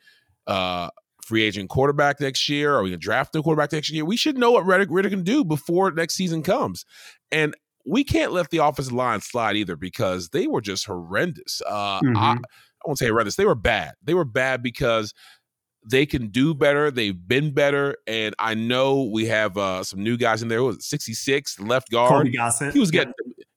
uh, 0.45 0.89
free 1.23 1.43
agent 1.43 1.69
quarterback 1.69 2.19
next 2.19 2.49
year? 2.49 2.75
Are 2.75 2.83
we 2.83 2.89
going 2.89 2.99
to 2.99 3.05
draft 3.05 3.33
a 3.37 3.41
quarterback 3.41 3.71
next 3.71 3.91
year? 3.91 4.03
We 4.03 4.17
should 4.17 4.37
know 4.37 4.51
what 4.51 4.65
Ridder, 4.65 4.91
Ridder 4.91 5.09
can 5.09 5.23
do 5.23 5.45
before 5.45 5.89
next 5.91 6.15
season 6.15 6.43
comes. 6.43 6.83
And 7.31 7.55
we 7.85 8.03
can't 8.03 8.33
let 8.33 8.49
the 8.49 8.57
offensive 8.57 8.91
line 8.91 9.21
slide 9.21 9.55
either 9.55 9.77
because 9.77 10.29
they 10.29 10.45
were 10.45 10.59
just 10.59 10.85
horrendous. 10.85 11.61
Uh, 11.65 12.01
mm-hmm. 12.01 12.17
I, 12.17 12.31
I 12.31 12.37
won't 12.85 12.99
say 12.99 13.07
horrendous. 13.07 13.37
They 13.37 13.45
were 13.45 13.55
bad. 13.55 13.93
They 14.03 14.15
were 14.15 14.25
bad 14.25 14.61
because 14.61 15.13
they 15.89 16.05
can 16.05 16.27
do 16.27 16.53
better. 16.53 16.91
They've 16.91 17.27
been 17.27 17.53
better, 17.53 17.97
and 18.07 18.35
I 18.39 18.53
know 18.53 19.03
we 19.03 19.25
have 19.27 19.57
uh, 19.57 19.83
some 19.83 20.03
new 20.03 20.17
guys 20.17 20.41
in 20.41 20.47
there. 20.47 20.63
was 20.63 20.85
66 20.85 21.59
left 21.59 21.89
guard? 21.89 22.27
He 22.73 22.79
was 22.79 22.91
getting 22.91 23.13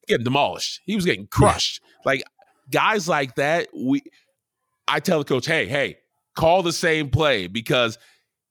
getting 0.08 0.24
demolished. 0.24 0.80
He 0.84 0.96
was 0.96 1.04
getting 1.04 1.26
crushed. 1.26 1.80
Yeah. 1.82 2.02
Like 2.04 2.22
guys 2.70 3.08
like 3.08 3.36
that, 3.36 3.68
we. 3.74 4.02
I 4.88 5.00
tell 5.00 5.18
the 5.18 5.24
coach, 5.24 5.46
hey, 5.46 5.66
hey, 5.66 5.98
call 6.34 6.62
the 6.62 6.72
same 6.72 7.10
play 7.10 7.46
because 7.46 7.98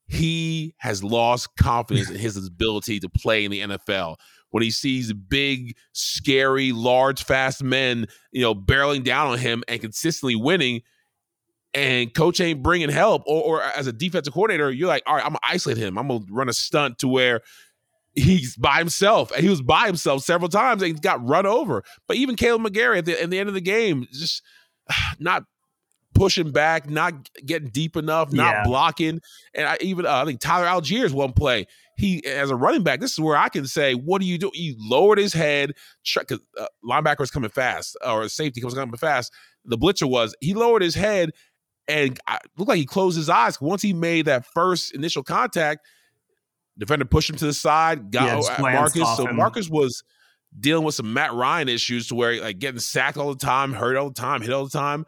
he 0.08 0.76
has 0.78 1.04
lost 1.04 1.56
confidence 1.58 2.10
in 2.10 2.18
his 2.18 2.38
ability 2.38 3.00
to 3.00 3.10
play 3.10 3.46
in 3.46 3.52
the 3.52 3.62
NFL. 3.62 4.18
When 4.50 4.64
he 4.64 4.72
sees 4.72 5.14
big, 5.14 5.78
scary, 5.94 6.74
large, 6.74 7.24
fast 7.24 7.64
men, 7.64 8.08
you 8.32 8.42
know, 8.42 8.54
barreling 8.54 9.04
down 9.04 9.28
on 9.28 9.38
him 9.38 9.64
and 9.70 9.80
consistently 9.80 10.36
winning, 10.36 10.82
and 11.74 12.14
coach 12.14 12.42
ain't 12.42 12.62
bringing 12.62 12.90
help, 12.90 13.24
or, 13.26 13.44
or 13.44 13.62
as 13.62 13.88
a 13.88 13.94
defensive 13.94 14.34
coordinator, 14.34 14.72
you're 14.72 14.88
like, 14.88 15.04
all 15.06 15.16
right, 15.16 15.24
I'm 15.24 15.32
gonna 15.32 15.40
isolate 15.44 15.78
him. 15.78 15.98
I'm 15.98 16.08
gonna 16.08 16.26
run 16.30 16.50
a 16.50 16.54
stunt 16.54 17.00
to 17.00 17.08
where 17.08 17.42
he's 18.14 18.56
by 18.58 18.78
himself. 18.78 19.32
And 19.32 19.44
he 19.44 19.50
was 19.50 19.62
by 19.62 19.88
himself 19.88 20.24
several 20.24 20.50
times 20.50 20.82
and 20.82 20.94
he 20.94 21.00
got 21.00 21.26
run 21.26 21.46
over. 21.46 21.84
But 22.08 22.18
even 22.18 22.36
Kaleb 22.36 22.66
McGary 22.66 23.00
at 23.00 23.06
the, 23.06 23.22
at 23.22 23.30
the 23.30 23.40
end 23.40 23.50
of 23.50 23.56
the 23.56 23.62
game, 23.62 24.06
just 24.12 24.42
not 25.20 25.44
pushing 26.14 26.52
back, 26.52 26.90
not 26.90 27.30
getting 27.46 27.70
deep 27.70 27.96
enough, 27.96 28.34
not 28.34 28.54
yeah. 28.54 28.64
blocking. 28.64 29.22
And 29.54 29.68
I 29.68 29.78
even 29.82 30.06
uh, 30.06 30.22
I 30.22 30.26
think 30.26 30.40
Tyler 30.40 30.68
Allgeier's 30.68 31.14
one 31.14 31.34
play. 31.34 31.68
He 31.98 32.26
as 32.26 32.50
a 32.50 32.56
running 32.56 32.84
back, 32.84 33.00
this 33.00 33.12
is 33.14 33.20
where 33.20 33.38
I 33.38 33.50
can 33.50 33.68
say, 33.68 33.94
"What 33.94 34.22
do 34.22 34.28
you 34.28 34.38
do?" 34.38 34.50
He 34.54 34.76
lowered 34.80 35.20
his 35.20 35.34
head. 35.34 35.74
Because 36.16 36.40
uh, 36.60 36.66
linebacker 36.84 37.20
was 37.20 37.32
coming 37.32 37.50
fast, 37.50 37.96
or 38.06 38.28
safety 38.28 38.64
was 38.64 38.74
coming 38.74 38.96
fast. 38.98 39.32
The 39.66 39.78
blitzer 39.78 40.10
was 40.10 40.36
he 40.42 40.54
lowered 40.54 40.82
his 40.82 40.96
head 40.96 41.32
and 41.88 42.20
I, 42.28 42.40
looked 42.58 42.70
like 42.70 42.78
he 42.78 42.86
closed 42.86 43.18
his 43.18 43.30
eyes. 43.30 43.60
Once 43.60 43.82
he 43.82 43.94
made 43.94 44.26
that 44.26 44.46
first 44.46 44.94
initial 44.94 45.24
contact, 45.24 45.86
defender 46.78 47.06
pushed 47.06 47.30
him 47.30 47.36
to 47.38 47.46
the 47.46 47.54
side. 47.54 48.12
Got 48.12 48.44
yeah, 48.44 48.58
Marcus. 48.60 49.18
So 49.18 49.28
Marcus 49.28 49.70
was 49.70 50.04
dealing 50.60 50.84
with 50.84 50.96
some 50.96 51.14
Matt 51.14 51.34
Ryan 51.34 51.70
issues 51.70 52.08
to 52.08 52.16
where 52.16 52.42
like 52.42 52.60
getting 52.60 52.80
sacked 52.80 53.18
all 53.18 53.34
the 53.34 53.40
time, 53.40 53.74
hurt 53.74 53.98
all 53.98 54.10
the 54.10 54.14
time, 54.14 54.42
hit 54.42 54.52
all 54.52 54.66
the 54.66 54.70
time 54.70 55.06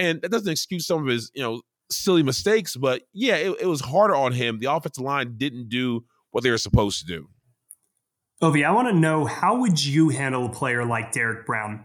and 0.00 0.22
that 0.22 0.30
doesn't 0.30 0.50
excuse 0.50 0.86
some 0.86 1.02
of 1.02 1.06
his 1.06 1.30
you 1.34 1.42
know 1.42 1.60
silly 1.90 2.22
mistakes, 2.22 2.76
but 2.76 3.02
yeah, 3.12 3.36
it, 3.36 3.56
it 3.60 3.66
was 3.66 3.80
harder 3.80 4.14
on 4.14 4.32
him. 4.32 4.58
The 4.58 4.72
offensive 4.72 5.04
line 5.04 5.34
didn't 5.36 5.68
do 5.68 6.04
what 6.30 6.44
they 6.44 6.50
were 6.50 6.58
supposed 6.58 7.00
to 7.00 7.06
do. 7.06 7.28
Ovi, 8.42 8.64
I 8.64 8.70
want 8.70 8.88
to 8.88 8.94
know 8.94 9.26
how 9.26 9.56
would 9.58 9.84
you 9.84 10.08
handle 10.08 10.46
a 10.46 10.48
player 10.48 10.84
like 10.84 11.12
Derrick 11.12 11.44
Brown? 11.44 11.84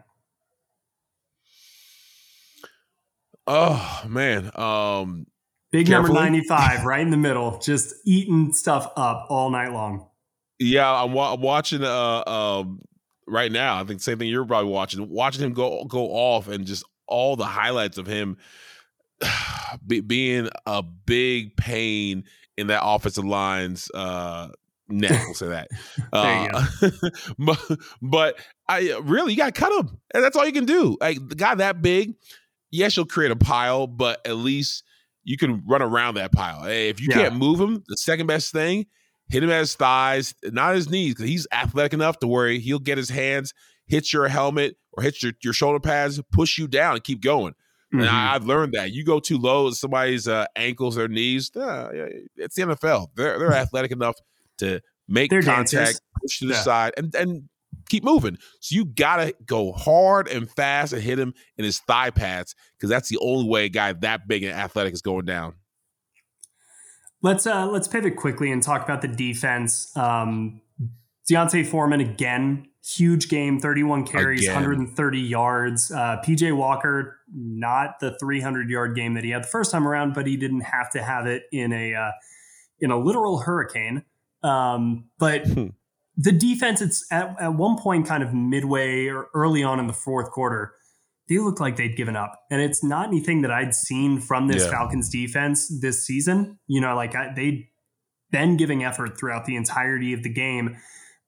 Oh 3.47 4.03
man, 4.07 4.51
um, 4.55 5.27
big 5.71 5.87
carefully. 5.87 6.13
number 6.13 6.31
ninety-five, 6.31 6.85
right 6.85 7.01
in 7.01 7.11
the 7.11 7.17
middle, 7.17 7.59
just 7.59 7.93
eating 8.05 8.51
stuff 8.53 8.91
up 8.95 9.27
all 9.29 9.49
night 9.49 9.71
long. 9.71 10.07
Yeah, 10.59 10.91
I'm, 10.91 11.11
wa- 11.11 11.33
I'm 11.33 11.41
watching. 11.41 11.83
Uh, 11.83 12.23
um, 12.25 12.81
right 13.27 13.51
now, 13.51 13.79
I 13.79 13.83
think 13.83 14.01
same 14.01 14.17
thing 14.17 14.29
you're 14.29 14.45
probably 14.45 14.71
watching. 14.71 15.09
Watching 15.09 15.43
him 15.43 15.53
go 15.53 15.85
go 15.85 16.07
off 16.07 16.47
and 16.47 16.65
just 16.65 16.83
all 17.07 17.35
the 17.35 17.45
highlights 17.45 17.97
of 17.97 18.07
him 18.07 18.37
be, 19.87 20.01
being 20.01 20.49
a 20.65 20.81
big 20.81 21.55
pain 21.55 22.23
in 22.57 22.67
that 22.67 22.81
offensive 22.83 23.25
line's 23.25 23.89
uh, 23.93 24.49
neck. 24.87 25.21
We'll 25.25 25.33
say 25.33 25.47
that. 25.47 25.67
uh, 26.13 26.65
but, 27.39 27.79
but 28.01 28.39
I 28.67 28.97
really 29.03 29.33
you 29.33 29.37
got 29.37 29.53
to 29.53 29.59
cut 29.59 29.71
him, 29.71 29.97
and 30.13 30.23
that's 30.23 30.35
all 30.35 30.45
you 30.45 30.53
can 30.53 30.65
do. 30.65 30.97
Like 30.99 31.17
the 31.27 31.35
guy 31.35 31.55
that 31.55 31.81
big, 31.81 32.15
yes, 32.75 32.95
you'll 32.95 33.05
create 33.05 33.31
a 33.31 33.35
pile, 33.35 33.87
but 33.87 34.25
at 34.25 34.37
least 34.37 34.83
you 35.23 35.37
can 35.37 35.63
run 35.65 35.81
around 35.81 36.15
that 36.15 36.31
pile. 36.31 36.63
Hey, 36.63 36.89
if 36.89 37.01
you 37.01 37.07
yeah. 37.09 37.15
can't 37.15 37.35
move 37.35 37.59
him, 37.59 37.83
the 37.87 37.97
second 37.97 38.27
best 38.27 38.51
thing, 38.51 38.85
hit 39.29 39.43
him 39.43 39.49
at 39.49 39.59
his 39.59 39.75
thighs, 39.75 40.35
not 40.43 40.75
his 40.75 40.89
knees, 40.89 41.15
because 41.15 41.27
he's 41.27 41.47
athletic 41.51 41.93
enough 41.93 42.19
to 42.19 42.27
where 42.27 42.49
he'll 42.49 42.79
get 42.79 42.97
his 42.97 43.09
hands, 43.09 43.53
hit 43.87 44.13
your 44.13 44.27
helmet, 44.27 44.77
or 44.93 45.03
hit 45.03 45.21
your, 45.23 45.33
your 45.43 45.53
shoulder 45.53 45.79
pads, 45.79 46.21
push 46.31 46.57
you 46.57 46.67
down 46.67 46.95
and 46.95 47.03
keep 47.03 47.21
going. 47.21 47.53
Mm-hmm. 47.93 48.01
And 48.01 48.09
I, 48.09 48.33
have 48.33 48.45
learned 48.45 48.73
that 48.73 48.91
you 48.91 49.03
go 49.03 49.19
too 49.19 49.37
low 49.37 49.67
at 49.67 49.73
somebody's 49.73 50.27
uh, 50.27 50.45
ankles 50.55 50.97
or 50.97 51.07
knees. 51.07 51.51
Uh, 51.55 51.89
yeah, 51.93 52.05
it's 52.37 52.55
the 52.55 52.63
NFL. 52.63 53.07
They're 53.15 53.37
they're 53.37 53.53
athletic 53.53 53.91
enough 53.91 54.15
to 54.57 54.81
make 55.07 55.29
they're 55.29 55.41
contact, 55.41 55.71
dancers. 55.71 56.01
push 56.21 56.39
to 56.39 56.47
the 56.47 56.53
yeah. 56.53 56.61
side, 56.61 56.93
and 56.97 57.13
and 57.15 57.49
keep 57.89 58.03
moving. 58.03 58.37
So 58.59 58.75
you 58.75 58.85
gotta 58.85 59.33
go 59.45 59.71
hard 59.71 60.27
and 60.27 60.49
fast 60.49 60.93
and 60.93 61.01
hit 61.01 61.19
him 61.19 61.33
in 61.57 61.65
his 61.65 61.79
thigh 61.79 62.11
pads 62.11 62.55
because 62.77 62.89
that's 62.89 63.09
the 63.09 63.17
only 63.19 63.47
way 63.47 63.65
a 63.65 63.69
guy 63.69 63.93
that 63.93 64.27
big 64.27 64.43
and 64.43 64.53
athletic 64.53 64.93
is 64.93 65.01
going 65.01 65.25
down. 65.25 65.55
Let's 67.21 67.47
uh 67.47 67.67
let's 67.67 67.87
pivot 67.87 68.15
quickly 68.15 68.51
and 68.51 68.61
talk 68.61 68.83
about 68.83 69.01
the 69.01 69.07
defense. 69.07 69.95
Um, 69.97 70.61
D'Onta 71.27 71.65
Foreman 71.65 72.01
again 72.01 72.67
huge 72.85 73.29
game 73.29 73.59
31 73.59 74.05
carries 74.05 74.43
Again. 74.43 74.53
130 74.53 75.19
yards 75.19 75.91
uh, 75.91 76.21
pj 76.23 76.55
walker 76.55 77.17
not 77.33 77.99
the 77.99 78.15
300 78.19 78.69
yard 78.69 78.95
game 78.95 79.15
that 79.15 79.23
he 79.23 79.31
had 79.31 79.43
the 79.43 79.47
first 79.47 79.71
time 79.71 79.87
around 79.87 80.13
but 80.13 80.27
he 80.27 80.37
didn't 80.37 80.61
have 80.61 80.91
to 80.91 81.01
have 81.01 81.25
it 81.25 81.43
in 81.51 81.73
a 81.73 81.95
uh, 81.95 82.11
in 82.79 82.91
a 82.91 82.97
literal 82.97 83.39
hurricane 83.39 84.03
um, 84.43 85.05
but 85.17 85.47
hmm. 85.47 85.69
The 86.17 86.31
defense 86.31 86.81
it's 86.81 87.05
at, 87.11 87.35
at 87.39 87.53
one 87.55 87.77
point 87.77 88.07
kind 88.07 88.23
of 88.23 88.33
midway 88.33 89.07
or 89.07 89.27
early 89.33 89.63
on 89.63 89.79
in 89.79 89.87
the 89.87 89.93
fourth 89.93 90.31
quarter 90.31 90.73
they 91.27 91.39
looked 91.39 91.59
like 91.59 91.75
they'd 91.75 91.97
given 91.97 92.15
up. 92.15 92.39
And 92.51 92.61
it's 92.61 92.83
not 92.83 93.07
anything 93.07 93.41
that 93.41 93.51
i'd 93.51 93.73
seen 93.73 94.19
from 94.19 94.47
this 94.47 94.65
yeah. 94.65 94.71
falcons 94.71 95.09
defense 95.09 95.79
this 95.81 96.05
season. 96.05 96.59
You 96.67 96.81
know 96.81 96.95
like 96.95 97.15
I, 97.15 97.33
they'd 97.35 97.67
been 98.31 98.57
giving 98.57 98.83
effort 98.83 99.17
throughout 99.17 99.45
the 99.45 99.55
entirety 99.55 100.13
of 100.13 100.23
the 100.23 100.29
game. 100.29 100.75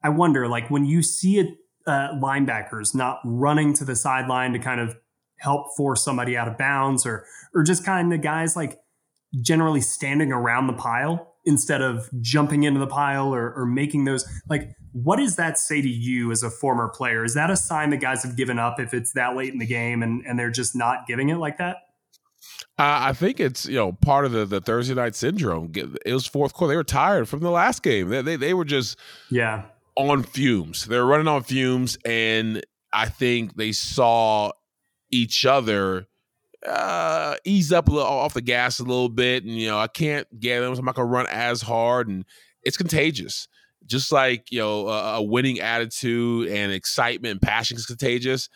I 0.04 0.10
wonder, 0.10 0.48
like 0.48 0.70
when 0.70 0.86
you 0.86 1.02
see 1.02 1.40
it, 1.40 1.58
uh, 1.86 2.10
linebackers 2.22 2.94
not 2.94 3.20
running 3.24 3.74
to 3.76 3.86
the 3.86 3.96
sideline 3.96 4.52
to 4.54 4.60
kind 4.60 4.82
of 4.82 4.98
help 5.40 5.68
force 5.78 6.04
somebody 6.04 6.36
out 6.36 6.48
of 6.48 6.58
bounds, 6.58 7.06
or 7.06 7.26
or 7.54 7.64
just 7.64 7.86
kind 7.86 8.14
of 8.14 8.22
guys 8.22 8.56
like 8.56 8.80
generally 9.42 9.82
standing 9.82 10.32
around 10.32 10.68
the 10.68 10.74
pile 10.74 11.36
instead 11.48 11.82
of 11.82 12.10
jumping 12.22 12.64
into 12.64 12.80
the 12.80 12.86
pile 12.86 13.34
or, 13.34 13.54
or 13.54 13.66
making 13.66 14.04
those 14.04 14.26
like 14.50 14.70
what 14.92 15.16
does 15.16 15.38
that 15.38 15.58
say 15.58 15.82
to 15.82 15.90
you 15.90 16.30
as 16.30 16.44
a 16.44 16.50
former 16.50 16.90
player 16.90 17.24
is 17.24 17.34
that 17.34 17.50
a 17.50 17.56
sign 17.56 17.90
that 17.90 17.98
guys 17.98 18.22
have 18.22 18.36
given 18.36 18.60
up 18.60 18.80
if 18.80 18.94
it's 18.94 19.14
that 19.14 19.36
late 19.36 19.54
in 19.54 19.58
the 19.58 19.66
game 19.66 20.04
and, 20.04 20.24
and 20.28 20.38
they're 20.38 20.52
just 20.52 20.76
not 20.76 21.08
giving 21.08 21.30
it 21.30 21.38
like 21.38 21.58
that 21.58 21.78
uh, 22.80 23.10
I 23.10 23.14
think 23.14 23.40
it's 23.40 23.66
you 23.66 23.76
know 23.76 23.94
part 23.94 24.26
of 24.26 24.32
the, 24.32 24.46
the 24.46 24.62
Thursday 24.62 24.94
night 24.94 25.16
syndrome. 25.16 25.72
It 26.06 26.14
was 26.14 26.28
fourth 26.28 26.54
quarter; 26.54 26.74
they 26.74 26.78
were 26.78 26.84
tired 26.84 27.28
from 27.28 27.40
the 27.40 27.50
last 27.50 27.82
game. 27.82 28.10
They 28.10 28.22
they, 28.22 28.36
they 28.36 28.54
were 28.54 28.66
just 28.66 29.00
yeah 29.32 29.64
on 29.96 30.22
fumes. 30.22 30.86
They 30.86 30.98
were 30.98 31.06
running 31.06 31.28
on 31.28 31.42
fumes, 31.42 31.98
and 32.06 32.64
I 32.94 33.10
think 33.10 33.56
they 33.56 33.72
saw 33.72 34.52
each 35.10 35.44
other 35.44 36.08
uh, 36.68 37.36
ease 37.46 37.72
up 37.72 37.88
a 37.88 37.92
little 37.92 38.08
off 38.08 38.34
the 38.34 38.42
gas 38.42 38.80
a 38.80 38.84
little 38.84 39.10
bit. 39.10 39.44
And 39.44 39.54
you 39.54 39.68
know, 39.68 39.80
I 39.80 39.88
can't 39.88 40.28
get 40.40 40.60
them. 40.60 40.76
So 40.76 40.80
I'm 40.80 40.86
not 40.86 40.96
gonna 40.96 41.08
run 41.08 41.28
as 41.30 41.62
hard, 41.62 42.08
and 42.08 42.26
it's 42.64 42.78
contagious. 42.78 43.48
Just 43.86 44.12
like 44.12 44.52
you 44.52 44.60
know, 44.60 44.88
a, 44.88 45.16
a 45.16 45.24
winning 45.24 45.60
attitude 45.60 46.50
and 46.50 46.72
excitement 46.72 47.32
and 47.32 47.42
passion 47.42 47.78
is 47.78 47.86
contagious. 47.86 48.50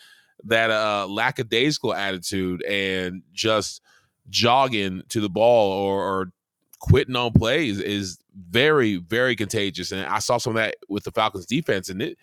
That 0.45 0.71
uh, 0.71 1.07
lackadaisical 1.07 1.93
attitude 1.93 2.63
and 2.63 3.21
just 3.31 3.81
jogging 4.29 5.03
to 5.09 5.21
the 5.21 5.29
ball 5.29 5.71
or, 5.71 6.03
or 6.03 6.31
quitting 6.79 7.15
on 7.15 7.31
plays 7.31 7.79
is 7.79 8.17
very, 8.35 8.97
very 8.97 9.35
contagious. 9.35 9.91
And 9.91 10.05
I 10.05 10.19
saw 10.19 10.37
some 10.37 10.51
of 10.51 10.63
that 10.63 10.75
with 10.89 11.03
the 11.03 11.11
Falcons 11.11 11.45
defense, 11.45 11.89
and 11.89 12.01
it 12.01 12.17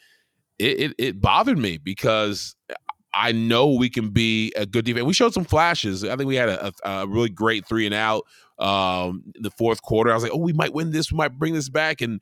it 0.58 0.80
it, 0.80 0.94
it 0.98 1.20
bothered 1.20 1.58
me 1.58 1.78
because 1.78 2.56
I 3.14 3.32
know 3.32 3.72
we 3.72 3.90
can 3.90 4.10
be 4.10 4.52
a 4.54 4.66
good 4.66 4.84
defense. 4.84 5.06
We 5.06 5.14
showed 5.14 5.34
some 5.34 5.44
flashes. 5.44 6.04
I 6.04 6.16
think 6.16 6.28
we 6.28 6.36
had 6.36 6.48
a, 6.48 6.72
a, 6.84 6.90
a 6.90 7.06
really 7.06 7.30
great 7.30 7.66
three 7.66 7.86
and 7.86 7.94
out 7.94 8.24
um, 8.58 9.24
the 9.34 9.50
fourth 9.50 9.82
quarter. 9.82 10.10
I 10.10 10.14
was 10.14 10.22
like, 10.22 10.32
oh, 10.32 10.38
we 10.38 10.52
might 10.52 10.72
win 10.72 10.90
this. 10.90 11.10
We 11.10 11.16
might 11.16 11.38
bring 11.38 11.54
this 11.54 11.68
back. 11.68 12.00
And 12.00 12.20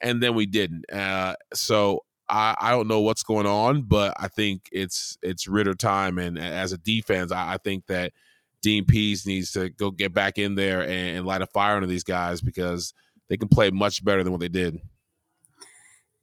and 0.00 0.22
then 0.22 0.34
we 0.34 0.46
didn't. 0.46 0.84
Uh, 0.92 1.34
so 1.54 2.04
I, 2.28 2.54
I 2.58 2.70
don't 2.70 2.88
know 2.88 3.00
what's 3.00 3.22
going 3.22 3.46
on, 3.46 3.82
but 3.82 4.14
I 4.18 4.28
think 4.28 4.68
it's 4.70 5.18
it's 5.22 5.48
Ridder 5.48 5.74
time. 5.74 6.18
And 6.18 6.38
as 6.38 6.72
a 6.72 6.78
defense, 6.78 7.32
I, 7.32 7.54
I 7.54 7.56
think 7.58 7.86
that 7.86 8.12
Dean 8.62 8.84
Pees 8.84 9.26
needs 9.26 9.52
to 9.52 9.70
go 9.70 9.90
get 9.90 10.12
back 10.12 10.38
in 10.38 10.54
there 10.54 10.82
and, 10.82 11.18
and 11.18 11.26
light 11.26 11.42
a 11.42 11.46
fire 11.46 11.76
under 11.76 11.86
these 11.86 12.04
guys 12.04 12.40
because 12.40 12.92
they 13.28 13.36
can 13.36 13.48
play 13.48 13.70
much 13.70 14.04
better 14.04 14.22
than 14.22 14.32
what 14.32 14.40
they 14.40 14.48
did. 14.48 14.80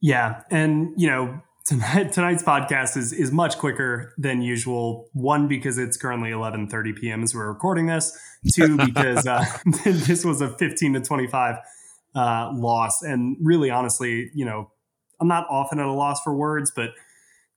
Yeah, 0.00 0.42
and 0.50 0.92
you 0.96 1.08
know 1.08 1.42
tonight 1.66 2.12
tonight's 2.12 2.42
podcast 2.42 2.96
is 2.96 3.12
is 3.12 3.32
much 3.32 3.58
quicker 3.58 4.14
than 4.16 4.40
usual. 4.40 5.10
One 5.12 5.48
because 5.48 5.78
it's 5.78 5.96
currently 5.96 6.30
11:30 6.30 6.96
p.m. 6.96 7.22
as 7.22 7.34
we're 7.34 7.48
recording 7.48 7.86
this. 7.86 8.16
Two 8.54 8.76
because 8.86 9.26
uh, 9.26 9.44
this 9.84 10.24
was 10.24 10.40
a 10.40 10.48
15 10.48 10.94
to 10.94 11.00
25 11.00 11.56
uh, 12.14 12.50
loss, 12.54 13.02
and 13.02 13.36
really, 13.40 13.70
honestly, 13.70 14.30
you 14.34 14.44
know, 14.44 14.70
I'm 15.20 15.28
not 15.28 15.46
often 15.50 15.78
at 15.78 15.86
a 15.86 15.92
loss 15.92 16.22
for 16.22 16.34
words, 16.34 16.72
but 16.74 16.90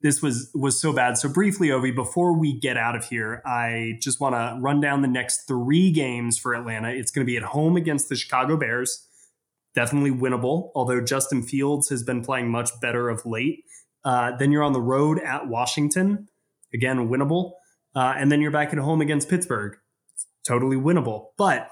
this 0.01 0.21
was 0.21 0.49
was 0.55 0.81
so 0.81 0.91
bad. 0.91 1.17
So 1.17 1.29
briefly, 1.29 1.67
Ovi, 1.67 1.93
before 1.93 2.37
we 2.37 2.59
get 2.59 2.77
out 2.77 2.95
of 2.95 3.05
here, 3.05 3.41
I 3.45 3.97
just 4.01 4.19
want 4.19 4.35
to 4.35 4.57
run 4.59 4.81
down 4.81 5.01
the 5.01 5.07
next 5.07 5.47
three 5.47 5.91
games 5.91 6.37
for 6.37 6.55
Atlanta. 6.55 6.89
It's 6.89 7.11
going 7.11 7.25
to 7.25 7.29
be 7.29 7.37
at 7.37 7.43
home 7.43 7.77
against 7.77 8.09
the 8.09 8.15
Chicago 8.15 8.57
Bears 8.57 9.05
definitely 9.75 10.11
winnable, 10.11 10.71
although 10.75 11.01
Justin 11.01 11.43
Fields 11.43 11.89
has 11.89 12.03
been 12.03 12.23
playing 12.23 12.49
much 12.49 12.71
better 12.81 13.09
of 13.09 13.25
late. 13.25 13.63
Uh, 14.03 14.35
then 14.37 14.51
you're 14.51 14.63
on 14.63 14.73
the 14.73 14.81
road 14.81 15.19
at 15.19 15.47
Washington, 15.47 16.27
again, 16.73 17.09
winnable. 17.09 17.53
Uh, 17.95 18.13
and 18.15 18.31
then 18.31 18.41
you're 18.41 18.51
back 18.51 18.71
at 18.71 18.79
home 18.79 19.01
against 19.01 19.29
Pittsburgh, 19.29 19.75
it's 20.13 20.27
totally 20.47 20.77
winnable. 20.77 21.27
But 21.37 21.69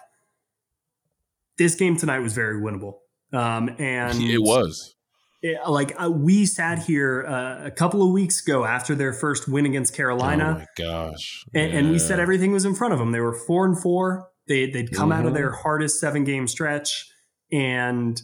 this 1.57 1.75
game 1.75 1.97
tonight 1.97 2.19
was 2.19 2.33
very 2.33 2.61
winnable. 2.61 2.95
Um, 3.33 3.75
and 3.79 4.21
it 4.21 4.41
was. 4.41 4.95
It, 5.41 5.57
like 5.67 5.93
uh, 6.01 6.09
we 6.09 6.45
sat 6.45 6.79
here 6.79 7.25
uh, 7.27 7.65
a 7.65 7.71
couple 7.71 8.01
of 8.01 8.11
weeks 8.11 8.41
ago 8.41 8.65
after 8.65 8.95
their 8.95 9.13
first 9.13 9.47
win 9.47 9.65
against 9.65 9.95
Carolina. 9.95 10.55
Oh 10.55 10.59
my 10.59 10.65
gosh! 10.75 11.45
And, 11.53 11.71
yeah. 11.71 11.79
and, 11.79 11.91
we 11.91 11.99
said 11.99 12.19
everything 12.19 12.51
was 12.51 12.65
in 12.65 12.73
front 12.73 12.93
of 12.93 12.99
them. 12.99 13.11
They 13.11 13.19
were 13.19 13.33
four 13.33 13.65
and 13.65 13.79
four. 13.79 14.29
They 14.47 14.69
they'd 14.71 14.91
come 14.91 15.09
mm-hmm. 15.09 15.19
out 15.19 15.25
of 15.27 15.35
their 15.35 15.51
hardest 15.51 15.99
seven 15.99 16.23
game 16.23 16.47
stretch 16.47 17.07
and 17.51 18.19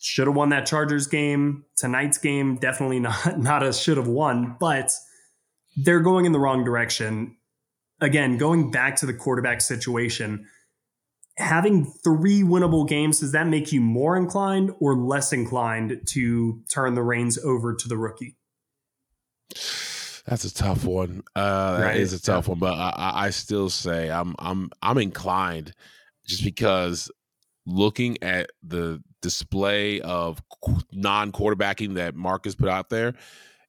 should 0.00 0.26
have 0.26 0.34
won 0.34 0.48
that 0.48 0.66
Chargers 0.66 1.06
game. 1.06 1.64
Tonight's 1.76 2.18
game 2.18 2.56
definitely 2.56 3.00
not 3.00 3.38
not 3.38 3.62
a 3.62 3.72
should 3.72 3.98
have 3.98 4.08
won, 4.08 4.56
but 4.58 4.90
they're 5.76 6.00
going 6.00 6.24
in 6.24 6.32
the 6.32 6.40
wrong 6.40 6.64
direction. 6.64 7.36
Again, 8.00 8.38
going 8.38 8.70
back 8.70 8.96
to 8.96 9.06
the 9.06 9.12
quarterback 9.12 9.60
situation, 9.60 10.46
having 11.36 11.84
three 11.84 12.42
winnable 12.42 12.88
games 12.88 13.20
does 13.20 13.32
that 13.32 13.46
make 13.46 13.72
you 13.72 13.80
more 13.80 14.16
inclined 14.16 14.72
or 14.80 14.96
less 14.96 15.32
inclined 15.32 16.00
to 16.06 16.62
turn 16.72 16.94
the 16.94 17.02
reins 17.02 17.38
over 17.38 17.74
to 17.74 17.88
the 17.88 17.98
rookie? 17.98 18.36
That's 20.26 20.44
a 20.44 20.54
tough 20.54 20.84
one. 20.84 21.22
Uh, 21.36 21.78
that 21.78 21.84
right. 21.84 21.96
is 21.96 22.14
a 22.14 22.22
tough 22.22 22.48
one, 22.48 22.58
but 22.58 22.72
I, 22.72 23.12
I 23.26 23.30
still 23.30 23.68
say 23.68 24.10
I'm 24.10 24.34
I'm 24.38 24.70
I'm 24.80 24.96
inclined 24.96 25.74
just 26.26 26.44
because 26.44 27.10
looking 27.66 28.22
at 28.22 28.50
the 28.62 29.02
display 29.22 30.00
of 30.00 30.42
non-quarterbacking 30.92 31.94
that 31.94 32.14
Marcus 32.14 32.54
put 32.54 32.68
out 32.68 32.88
there, 32.90 33.14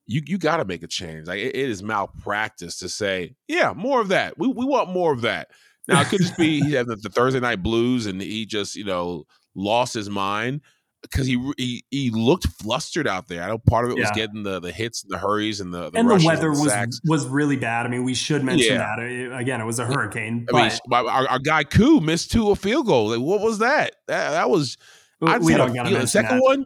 you 0.07 0.21
you 0.25 0.37
got 0.37 0.57
to 0.57 0.65
make 0.65 0.83
a 0.83 0.87
change. 0.87 1.27
Like 1.27 1.39
it, 1.39 1.55
it 1.55 1.69
is 1.69 1.83
malpractice 1.83 2.79
to 2.79 2.89
say, 2.89 3.35
yeah, 3.47 3.73
more 3.75 4.01
of 4.01 4.09
that. 4.09 4.37
We 4.37 4.47
we 4.47 4.65
want 4.65 4.89
more 4.89 5.13
of 5.13 5.21
that. 5.21 5.49
Now 5.87 6.01
it 6.01 6.07
could 6.07 6.21
just 6.21 6.37
be 6.37 6.61
he 6.61 6.73
had 6.73 6.87
the, 6.87 6.95
the 6.95 7.09
Thursday 7.09 7.39
night 7.39 7.63
blues 7.63 8.05
and 8.05 8.21
he 8.21 8.45
just 8.45 8.75
you 8.75 8.85
know 8.85 9.25
lost 9.55 9.93
his 9.93 10.09
mind 10.09 10.61
because 11.01 11.25
he, 11.25 11.51
he 11.57 11.83
he 11.89 12.09
looked 12.11 12.47
flustered 12.47 13.07
out 13.07 13.27
there. 13.27 13.43
I 13.43 13.47
know 13.47 13.57
part 13.57 13.85
of 13.85 13.91
it 13.91 13.97
yeah. 13.97 14.03
was 14.03 14.11
getting 14.11 14.43
the 14.43 14.59
the 14.59 14.71
hits 14.71 15.03
and 15.03 15.11
the 15.11 15.17
hurries 15.17 15.59
and 15.59 15.73
the, 15.73 15.89
the 15.89 15.99
and 15.99 16.09
the 16.09 16.23
weather 16.25 16.51
and 16.51 16.59
was 16.59 16.71
sacks. 16.71 17.01
was 17.05 17.27
really 17.27 17.55
bad. 17.55 17.85
I 17.85 17.89
mean, 17.89 18.03
we 18.03 18.13
should 18.13 18.43
mention 18.43 18.73
yeah. 18.73 18.95
that 18.95 19.39
again. 19.39 19.61
It 19.61 19.65
was 19.65 19.79
a 19.79 19.85
hurricane. 19.85 20.45
I 20.49 20.51
but, 20.51 20.79
mean, 20.89 21.09
our, 21.09 21.27
our, 21.27 21.39
guy 21.39 21.63
Koo 21.63 21.99
missed 21.99 22.31
two 22.31 22.51
a 22.51 22.55
field 22.55 22.85
goal. 22.85 23.09
Like, 23.09 23.19
what 23.19 23.41
was 23.41 23.59
that? 23.59 23.95
That, 24.07 24.31
that 24.31 24.49
was. 24.49 24.77
I 25.21 25.37
we 25.37 25.53
don't 25.53 25.73
got 25.73 25.89
The 25.89 26.07
second 26.07 26.37
that. 26.37 26.43
one. 26.43 26.65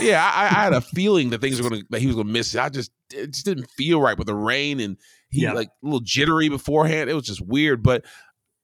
yeah, 0.00 0.22
I, 0.22 0.44
I, 0.44 0.64
had 0.64 0.72
a 0.74 0.80
feeling 0.94 1.30
that 1.30 1.40
things 1.40 1.60
were 1.60 1.68
gonna 1.70 1.82
that 1.90 2.00
he 2.00 2.06
was 2.06 2.16
gonna 2.16 2.30
miss 2.30 2.54
it. 2.54 2.60
I 2.60 2.68
just 2.68 2.90
it 3.12 3.32
just 3.32 3.44
didn't 3.44 3.70
feel 3.70 4.00
right 4.00 4.16
with 4.16 4.26
the 4.26 4.34
rain 4.34 4.80
and 4.80 4.98
he 5.30 5.42
yeah. 5.42 5.52
like 5.52 5.68
a 5.68 5.86
little 5.86 6.00
jittery 6.00 6.48
beforehand. 6.48 7.08
It 7.08 7.14
was 7.14 7.24
just 7.24 7.40
weird. 7.40 7.82
But 7.82 8.04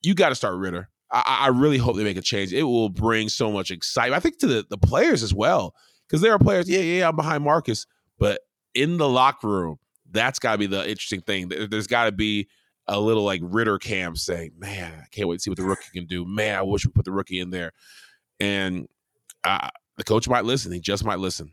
you 0.03 0.15
got 0.15 0.31
to 0.31 0.35
start 0.35 0.57
Ridder. 0.57 0.89
I, 1.15 1.45
I, 1.45 1.49
really 1.49 1.79
hope 1.79 1.97
they 1.97 2.05
make 2.05 2.17
a 2.17 2.23
change. 2.23 2.53
It 2.53 2.65
will 2.65 2.89
bring 2.89 3.29
so 3.29 3.51
much 3.51 3.71
excitement. 3.71 4.17
I 4.17 4.21
think 4.21 4.39
to 4.39 4.47
the, 4.47 4.67
the 4.69 4.77
players 4.77 5.23
as 5.23 5.33
well, 5.33 5.75
because 6.07 6.21
there 6.21 6.33
are 6.33 6.39
players. 6.39 6.69
Yeah, 6.69 6.81
yeah, 6.81 7.09
I'm 7.09 7.17
behind 7.17 7.45
Marcus, 7.45 7.87
but 8.19 8.41
in 8.75 8.97
the 8.99 9.09
locker 9.09 9.49
room, 9.49 9.79
that's 10.11 10.39
got 10.39 10.53
to 10.53 10.59
be 10.59 10.67
the 10.67 10.81
interesting 10.89 11.21
thing. 11.21 11.49
There's 11.49 11.87
got 11.87 12.07
to 12.07 12.13
be 12.13 12.49
a 12.89 13.01
little 13.01 13.23
like 13.23 13.41
Ridder 13.43 13.79
camp 13.79 14.19
saying, 14.19 14.53
"Man, 14.59 14.93
I 14.93 15.07
can't 15.13 15.29
wait 15.29 15.37
to 15.37 15.43
see 15.43 15.51
what 15.51 15.59
the 15.59 15.65
rookie 15.65 15.85
can 15.95 16.07
do. 16.07 16.25
Man, 16.27 16.59
I 16.59 16.63
wish 16.63 16.85
we 16.85 16.93
put 16.93 17.05
the 17.05 17.13
rookie 17.13 17.39
in 17.39 17.51
there." 17.51 17.73
And 18.41 18.89
uh, 19.45 19.69
the 19.97 20.05
coach 20.05 20.29
might 20.29 20.45
listen. 20.45 20.73
He 20.73 20.81
just 20.81 21.05
might 21.05 21.21
listen 21.21 21.53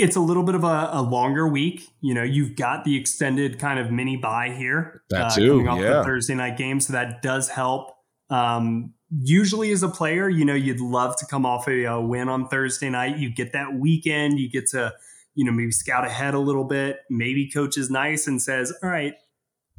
it's 0.00 0.16
a 0.16 0.20
little 0.20 0.42
bit 0.42 0.54
of 0.54 0.64
a, 0.64 0.90
a, 0.92 1.02
longer 1.02 1.46
week. 1.46 1.88
You 2.00 2.14
know, 2.14 2.22
you've 2.22 2.56
got 2.56 2.84
the 2.84 2.96
extended 2.96 3.58
kind 3.58 3.78
of 3.78 3.90
mini 3.90 4.16
bye 4.16 4.50
here. 4.50 5.02
That 5.10 5.26
uh, 5.26 5.30
too, 5.30 5.50
coming 5.50 5.68
off 5.68 5.80
yeah. 5.80 5.98
the 5.98 6.04
Thursday 6.04 6.34
night 6.34 6.56
game, 6.56 6.80
so 6.80 6.94
that 6.94 7.20
does 7.20 7.48
help. 7.50 7.94
Um, 8.30 8.94
usually, 9.10 9.70
as 9.72 9.82
a 9.82 9.88
player, 9.88 10.28
you 10.28 10.46
know, 10.46 10.54
you'd 10.54 10.80
love 10.80 11.16
to 11.16 11.26
come 11.26 11.44
off 11.44 11.68
a, 11.68 11.84
a, 11.84 12.00
win 12.00 12.30
on 12.30 12.48
Thursday 12.48 12.88
night. 12.88 13.18
You 13.18 13.30
get 13.30 13.52
that 13.52 13.74
weekend. 13.74 14.38
You 14.38 14.48
get 14.48 14.68
to, 14.68 14.94
you 15.34 15.44
know, 15.44 15.52
maybe 15.52 15.70
scout 15.70 16.06
ahead 16.06 16.32
a 16.32 16.38
little 16.38 16.64
bit. 16.64 17.00
Maybe 17.10 17.50
coach 17.50 17.76
is 17.76 17.90
nice 17.90 18.26
and 18.26 18.40
says, 18.40 18.72
"All 18.82 18.88
right, 18.88 19.14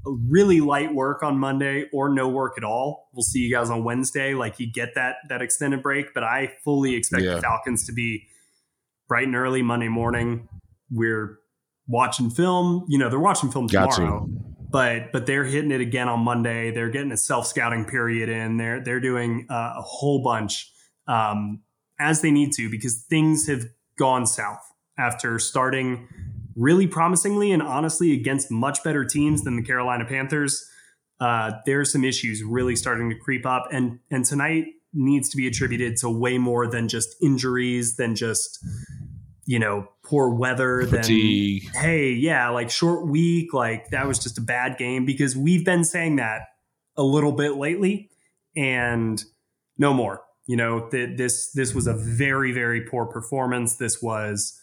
really 0.05 0.61
light 0.61 0.93
work 0.93 1.23
on 1.23 1.39
Monday 1.39 1.85
or 1.91 2.09
no 2.09 2.29
work 2.29 2.59
at 2.59 2.63
all. 2.63 3.09
We'll 3.13 3.23
see 3.23 3.39
you 3.39 3.51
guys 3.51 3.71
on 3.71 3.83
Wednesday." 3.83 4.35
Like 4.35 4.59
you 4.59 4.71
get 4.71 4.93
that 4.93 5.15
that 5.29 5.41
extended 5.41 5.81
break, 5.81 6.13
but 6.13 6.23
I 6.23 6.53
fully 6.63 6.95
expect 6.95 7.23
yeah. 7.23 7.35
the 7.35 7.41
Falcons 7.41 7.87
to 7.87 7.91
be 7.91 8.27
bright 9.11 9.27
and 9.27 9.35
early 9.35 9.61
Monday 9.61 9.89
morning. 9.89 10.47
We're 10.89 11.37
watching 11.85 12.29
film. 12.29 12.85
You 12.87 12.97
know, 12.97 13.09
they're 13.09 13.19
watching 13.19 13.51
film 13.51 13.67
tomorrow, 13.67 14.25
but 14.69 15.11
but 15.11 15.25
they're 15.25 15.43
hitting 15.43 15.71
it 15.71 15.81
again 15.81 16.07
on 16.07 16.21
Monday. 16.21 16.71
They're 16.71 16.89
getting 16.89 17.11
a 17.11 17.17
self 17.17 17.45
scouting 17.45 17.83
period 17.83 18.29
in. 18.29 18.55
They're 18.55 18.81
they're 18.81 19.01
doing 19.01 19.47
uh, 19.49 19.73
a 19.75 19.81
whole 19.81 20.23
bunch 20.23 20.71
um, 21.09 21.61
as 21.99 22.21
they 22.21 22.31
need 22.31 22.53
to 22.53 22.71
because 22.71 23.03
things 23.09 23.47
have 23.47 23.65
gone 23.99 24.25
south 24.25 24.63
after 24.97 25.39
starting 25.39 26.07
really 26.55 26.87
promisingly 26.87 27.51
and 27.51 27.61
honestly 27.61 28.13
against 28.13 28.49
much 28.49 28.81
better 28.81 29.03
teams 29.03 29.43
than 29.43 29.57
the 29.57 29.63
Carolina 29.63 30.05
Panthers. 30.05 30.65
Uh, 31.19 31.51
there 31.65 31.81
are 31.81 31.85
some 31.85 32.05
issues 32.05 32.43
really 32.43 32.77
starting 32.77 33.09
to 33.09 33.15
creep 33.17 33.45
up, 33.45 33.67
and 33.73 33.99
and 34.09 34.23
tonight 34.23 34.67
needs 34.93 35.29
to 35.29 35.35
be 35.35 35.47
attributed 35.47 35.97
to 35.97 36.09
way 36.09 36.37
more 36.37 36.65
than 36.65 36.87
just 36.87 37.13
injuries, 37.21 37.97
than 37.97 38.15
just 38.15 38.57
you 39.45 39.59
know, 39.59 39.87
poor 40.03 40.29
weather, 40.29 40.85
Fatigue. 40.87 41.69
then 41.73 41.83
hey, 41.83 42.11
yeah, 42.11 42.49
like 42.49 42.69
short 42.69 43.07
week, 43.07 43.53
like 43.53 43.89
that 43.89 44.07
was 44.07 44.19
just 44.19 44.37
a 44.37 44.41
bad 44.41 44.77
game 44.77 45.05
because 45.05 45.35
we've 45.35 45.65
been 45.65 45.83
saying 45.83 46.17
that 46.17 46.41
a 46.97 47.03
little 47.03 47.31
bit 47.31 47.55
lately 47.55 48.09
and 48.55 49.23
no 49.77 49.93
more. 49.93 50.21
You 50.47 50.57
know, 50.57 50.89
th- 50.89 51.17
this 51.17 51.51
this 51.51 51.73
was 51.73 51.87
a 51.87 51.93
very 51.93 52.51
very 52.51 52.81
poor 52.81 53.05
performance. 53.05 53.75
This 53.75 54.01
was 54.01 54.59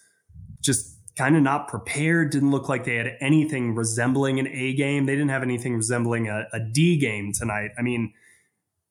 just 0.61 0.97
kind 1.17 1.37
of 1.37 1.43
not 1.43 1.69
prepared. 1.69 2.31
Didn't 2.31 2.51
look 2.51 2.69
like 2.69 2.85
they 2.85 2.97
had 2.97 3.17
anything 3.21 3.75
resembling 3.75 4.39
an 4.39 4.47
A 4.49 4.75
game. 4.75 5.07
They 5.07 5.15
didn't 5.15 5.31
have 5.31 5.43
anything 5.43 5.75
resembling 5.77 6.29
a, 6.29 6.47
a 6.53 6.61
D 6.61 6.99
game 6.99 7.33
tonight. 7.33 7.71
I 7.79 7.83
mean, 7.83 8.13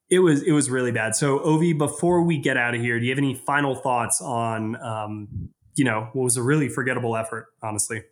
it 0.09 0.19
was 0.19 0.41
it 0.43 0.51
was 0.51 0.69
really 0.69 0.91
bad. 0.91 1.15
So, 1.15 1.39
Ovi, 1.39 1.77
before 1.77 2.23
we 2.23 2.37
get 2.37 2.57
out 2.57 2.73
of 2.73 2.81
here, 2.81 2.99
do 2.99 3.05
you 3.05 3.11
have 3.11 3.17
any 3.17 3.33
final 3.33 3.75
thoughts 3.75 4.21
on 4.21 4.75
um, 4.81 5.49
you 5.77 5.85
know, 5.85 6.09
what 6.13 6.23
was 6.23 6.35
a 6.35 6.43
really 6.43 6.67
forgettable 6.67 7.15
effort, 7.15 7.47
honestly. 7.61 8.03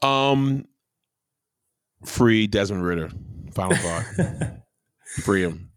Um, 0.00 0.66
free 2.04 2.46
Desmond 2.46 2.84
Ridder. 2.84 3.10
Final 3.52 3.76
thought. 3.76 4.62
free 5.22 5.42
him. 5.42 5.70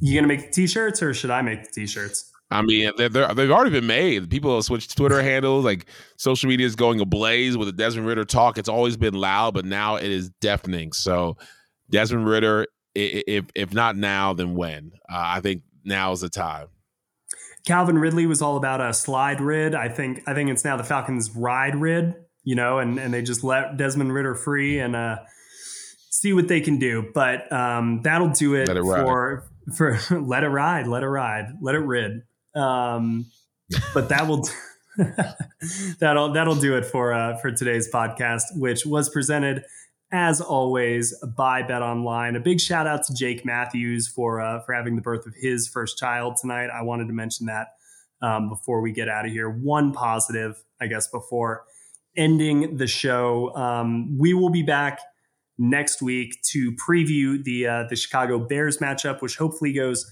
You 0.00 0.14
gonna 0.14 0.28
make 0.28 0.46
the 0.46 0.50
t-shirts, 0.50 1.02
or 1.02 1.14
should 1.14 1.30
I 1.30 1.40
make 1.42 1.62
the 1.64 1.70
t-shirts? 1.72 2.30
I 2.50 2.62
mean, 2.62 2.90
they're, 2.96 3.08
they 3.08 3.20
have 3.20 3.38
already 3.50 3.70
been 3.70 3.86
made. 3.86 4.28
People 4.30 4.54
have 4.54 4.64
switched 4.64 4.96
Twitter 4.96 5.22
handles. 5.22 5.64
Like 5.64 5.86
social 6.16 6.48
media 6.48 6.66
is 6.66 6.76
going 6.76 7.00
ablaze 7.00 7.56
with 7.56 7.68
the 7.68 7.72
Desmond 7.72 8.06
Ridder 8.06 8.24
talk. 8.24 8.58
It's 8.58 8.68
always 8.68 8.96
been 8.96 9.14
loud, 9.14 9.54
but 9.54 9.64
now 9.64 9.96
it 9.96 10.10
is 10.10 10.30
deafening. 10.40 10.92
So, 10.92 11.36
Desmond 11.90 12.26
Ridder, 12.26 12.66
if 12.94 13.46
if 13.54 13.72
not 13.72 13.96
now, 13.96 14.34
then 14.34 14.54
when? 14.54 14.92
Uh, 15.08 15.22
I 15.24 15.40
think 15.40 15.62
now 15.84 16.12
is 16.12 16.20
the 16.20 16.28
time. 16.28 16.68
Calvin 17.66 17.98
Ridley 17.98 18.26
was 18.26 18.42
all 18.42 18.56
about 18.56 18.80
a 18.80 18.92
slide 18.92 19.40
rid. 19.40 19.74
I 19.74 19.88
think 19.88 20.22
I 20.26 20.34
think 20.34 20.50
it's 20.50 20.64
now 20.64 20.76
the 20.76 20.84
Falcons 20.84 21.30
ride 21.34 21.74
rid, 21.74 22.14
you 22.42 22.54
know, 22.54 22.78
and, 22.78 22.98
and 22.98 23.12
they 23.12 23.22
just 23.22 23.42
let 23.42 23.76
Desmond 23.76 24.12
Ridder 24.12 24.34
free 24.34 24.78
and 24.78 24.94
uh, 24.94 25.16
see 26.10 26.32
what 26.32 26.48
they 26.48 26.60
can 26.60 26.78
do. 26.78 27.10
But 27.14 27.50
um, 27.50 28.02
that'll 28.02 28.30
do 28.30 28.54
it, 28.54 28.68
it 28.68 28.82
for 28.82 29.44
for 29.76 29.98
let 30.10 30.44
it 30.44 30.48
ride, 30.48 30.86
let 30.86 31.02
it 31.02 31.08
ride, 31.08 31.54
let 31.62 31.74
it 31.74 31.80
rid. 31.80 32.22
Um, 32.54 33.26
but 33.94 34.10
that 34.10 34.28
will 34.28 34.46
that'll 36.00 36.32
that'll 36.32 36.56
do 36.56 36.76
it 36.76 36.84
for 36.84 37.14
uh, 37.14 37.38
for 37.38 37.50
today's 37.50 37.90
podcast, 37.90 38.42
which 38.56 38.84
was 38.84 39.08
presented 39.08 39.64
as 40.14 40.40
always 40.40 41.12
by 41.36 41.60
Bet 41.60 41.82
Online. 41.82 42.36
A 42.36 42.40
big 42.40 42.60
shout 42.60 42.86
out 42.86 43.02
to 43.06 43.12
Jake 43.12 43.44
Matthews 43.44 44.06
for 44.06 44.40
uh, 44.40 44.60
for 44.60 44.72
having 44.72 44.94
the 44.94 45.02
birth 45.02 45.26
of 45.26 45.34
his 45.34 45.66
first 45.66 45.98
child 45.98 46.36
tonight. 46.40 46.68
I 46.68 46.82
wanted 46.82 47.08
to 47.08 47.12
mention 47.12 47.46
that 47.46 47.74
um, 48.22 48.48
before 48.48 48.80
we 48.80 48.92
get 48.92 49.08
out 49.08 49.26
of 49.26 49.32
here. 49.32 49.50
One 49.50 49.92
positive, 49.92 50.62
I 50.80 50.86
guess, 50.86 51.08
before 51.08 51.64
ending 52.16 52.76
the 52.76 52.86
show. 52.86 53.52
Um, 53.56 54.16
we 54.16 54.34
will 54.34 54.50
be 54.50 54.62
back 54.62 55.00
next 55.58 56.00
week 56.00 56.40
to 56.52 56.70
preview 56.76 57.42
the 57.42 57.66
uh, 57.66 57.84
the 57.90 57.96
Chicago 57.96 58.38
Bears 58.38 58.78
matchup, 58.78 59.20
which 59.20 59.36
hopefully 59.36 59.72
goes 59.72 60.08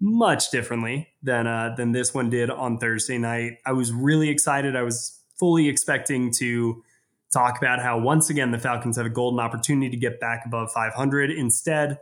much 0.00 0.50
differently 0.50 1.10
than 1.22 1.46
uh, 1.46 1.76
than 1.76 1.92
this 1.92 2.12
one 2.12 2.28
did 2.28 2.50
on 2.50 2.78
Thursday 2.78 3.18
night. 3.18 3.58
I 3.64 3.70
was 3.70 3.92
really 3.92 4.30
excited. 4.30 4.74
I 4.74 4.82
was 4.82 5.20
fully 5.38 5.68
expecting 5.68 6.32
to 6.38 6.82
talk 7.34 7.58
about 7.58 7.82
how 7.82 7.98
once 7.98 8.30
again 8.30 8.50
the 8.52 8.58
Falcons 8.58 8.96
have 8.96 9.06
a 9.06 9.10
golden 9.10 9.40
opportunity 9.40 9.90
to 9.90 9.96
get 9.96 10.20
back 10.20 10.44
above 10.46 10.72
500. 10.72 11.30
Instead, 11.30 11.98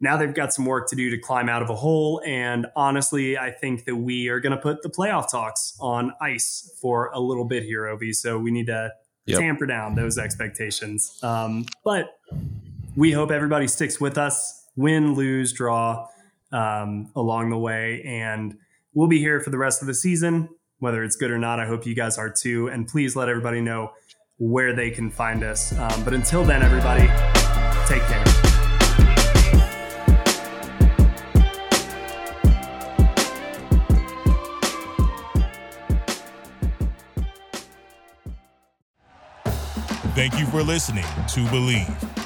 now 0.00 0.16
they've 0.16 0.34
got 0.34 0.52
some 0.52 0.66
work 0.66 0.88
to 0.90 0.96
do 0.96 1.10
to 1.10 1.18
climb 1.18 1.48
out 1.48 1.62
of 1.62 1.70
a 1.70 1.74
hole. 1.74 2.20
And 2.24 2.66
honestly, 2.76 3.38
I 3.38 3.50
think 3.50 3.86
that 3.86 3.96
we 3.96 4.28
are 4.28 4.40
going 4.40 4.52
to 4.52 4.60
put 4.60 4.82
the 4.82 4.90
playoff 4.90 5.30
talks 5.30 5.76
on 5.80 6.12
ice 6.20 6.70
for 6.80 7.10
a 7.14 7.18
little 7.18 7.46
bit 7.46 7.62
here, 7.62 7.84
Ovi. 7.84 8.14
So 8.14 8.38
we 8.38 8.50
need 8.50 8.66
to 8.66 8.92
yep. 9.24 9.40
tamper 9.40 9.66
down 9.66 9.94
those 9.94 10.18
expectations. 10.18 11.18
Um, 11.22 11.64
but 11.82 12.18
we 12.94 13.12
hope 13.12 13.30
everybody 13.30 13.68
sticks 13.68 14.00
with 14.00 14.18
us, 14.18 14.66
win, 14.76 15.14
lose, 15.14 15.52
draw 15.52 16.08
um, 16.52 17.10
along 17.16 17.50
the 17.50 17.58
way. 17.58 18.02
And 18.04 18.58
we'll 18.92 19.08
be 19.08 19.18
here 19.18 19.40
for 19.40 19.50
the 19.50 19.58
rest 19.58 19.80
of 19.80 19.86
the 19.86 19.94
season, 19.94 20.48
whether 20.78 21.02
it's 21.02 21.16
good 21.16 21.30
or 21.30 21.38
not. 21.38 21.58
I 21.58 21.66
hope 21.66 21.86
you 21.86 21.94
guys 21.94 22.18
are 22.18 22.30
too. 22.30 22.68
And 22.68 22.86
please 22.86 23.16
let 23.16 23.30
everybody 23.30 23.62
know 23.62 23.92
where 24.38 24.74
they 24.74 24.90
can 24.90 25.10
find 25.10 25.42
us. 25.42 25.72
Um, 25.78 26.04
but 26.04 26.14
until 26.14 26.44
then, 26.44 26.62
everybody, 26.62 27.06
take 27.86 28.02
care. 28.02 28.24
Thank 40.14 40.38
you 40.38 40.46
for 40.46 40.62
listening 40.62 41.04
to 41.04 41.44
Bleav. 41.50 42.25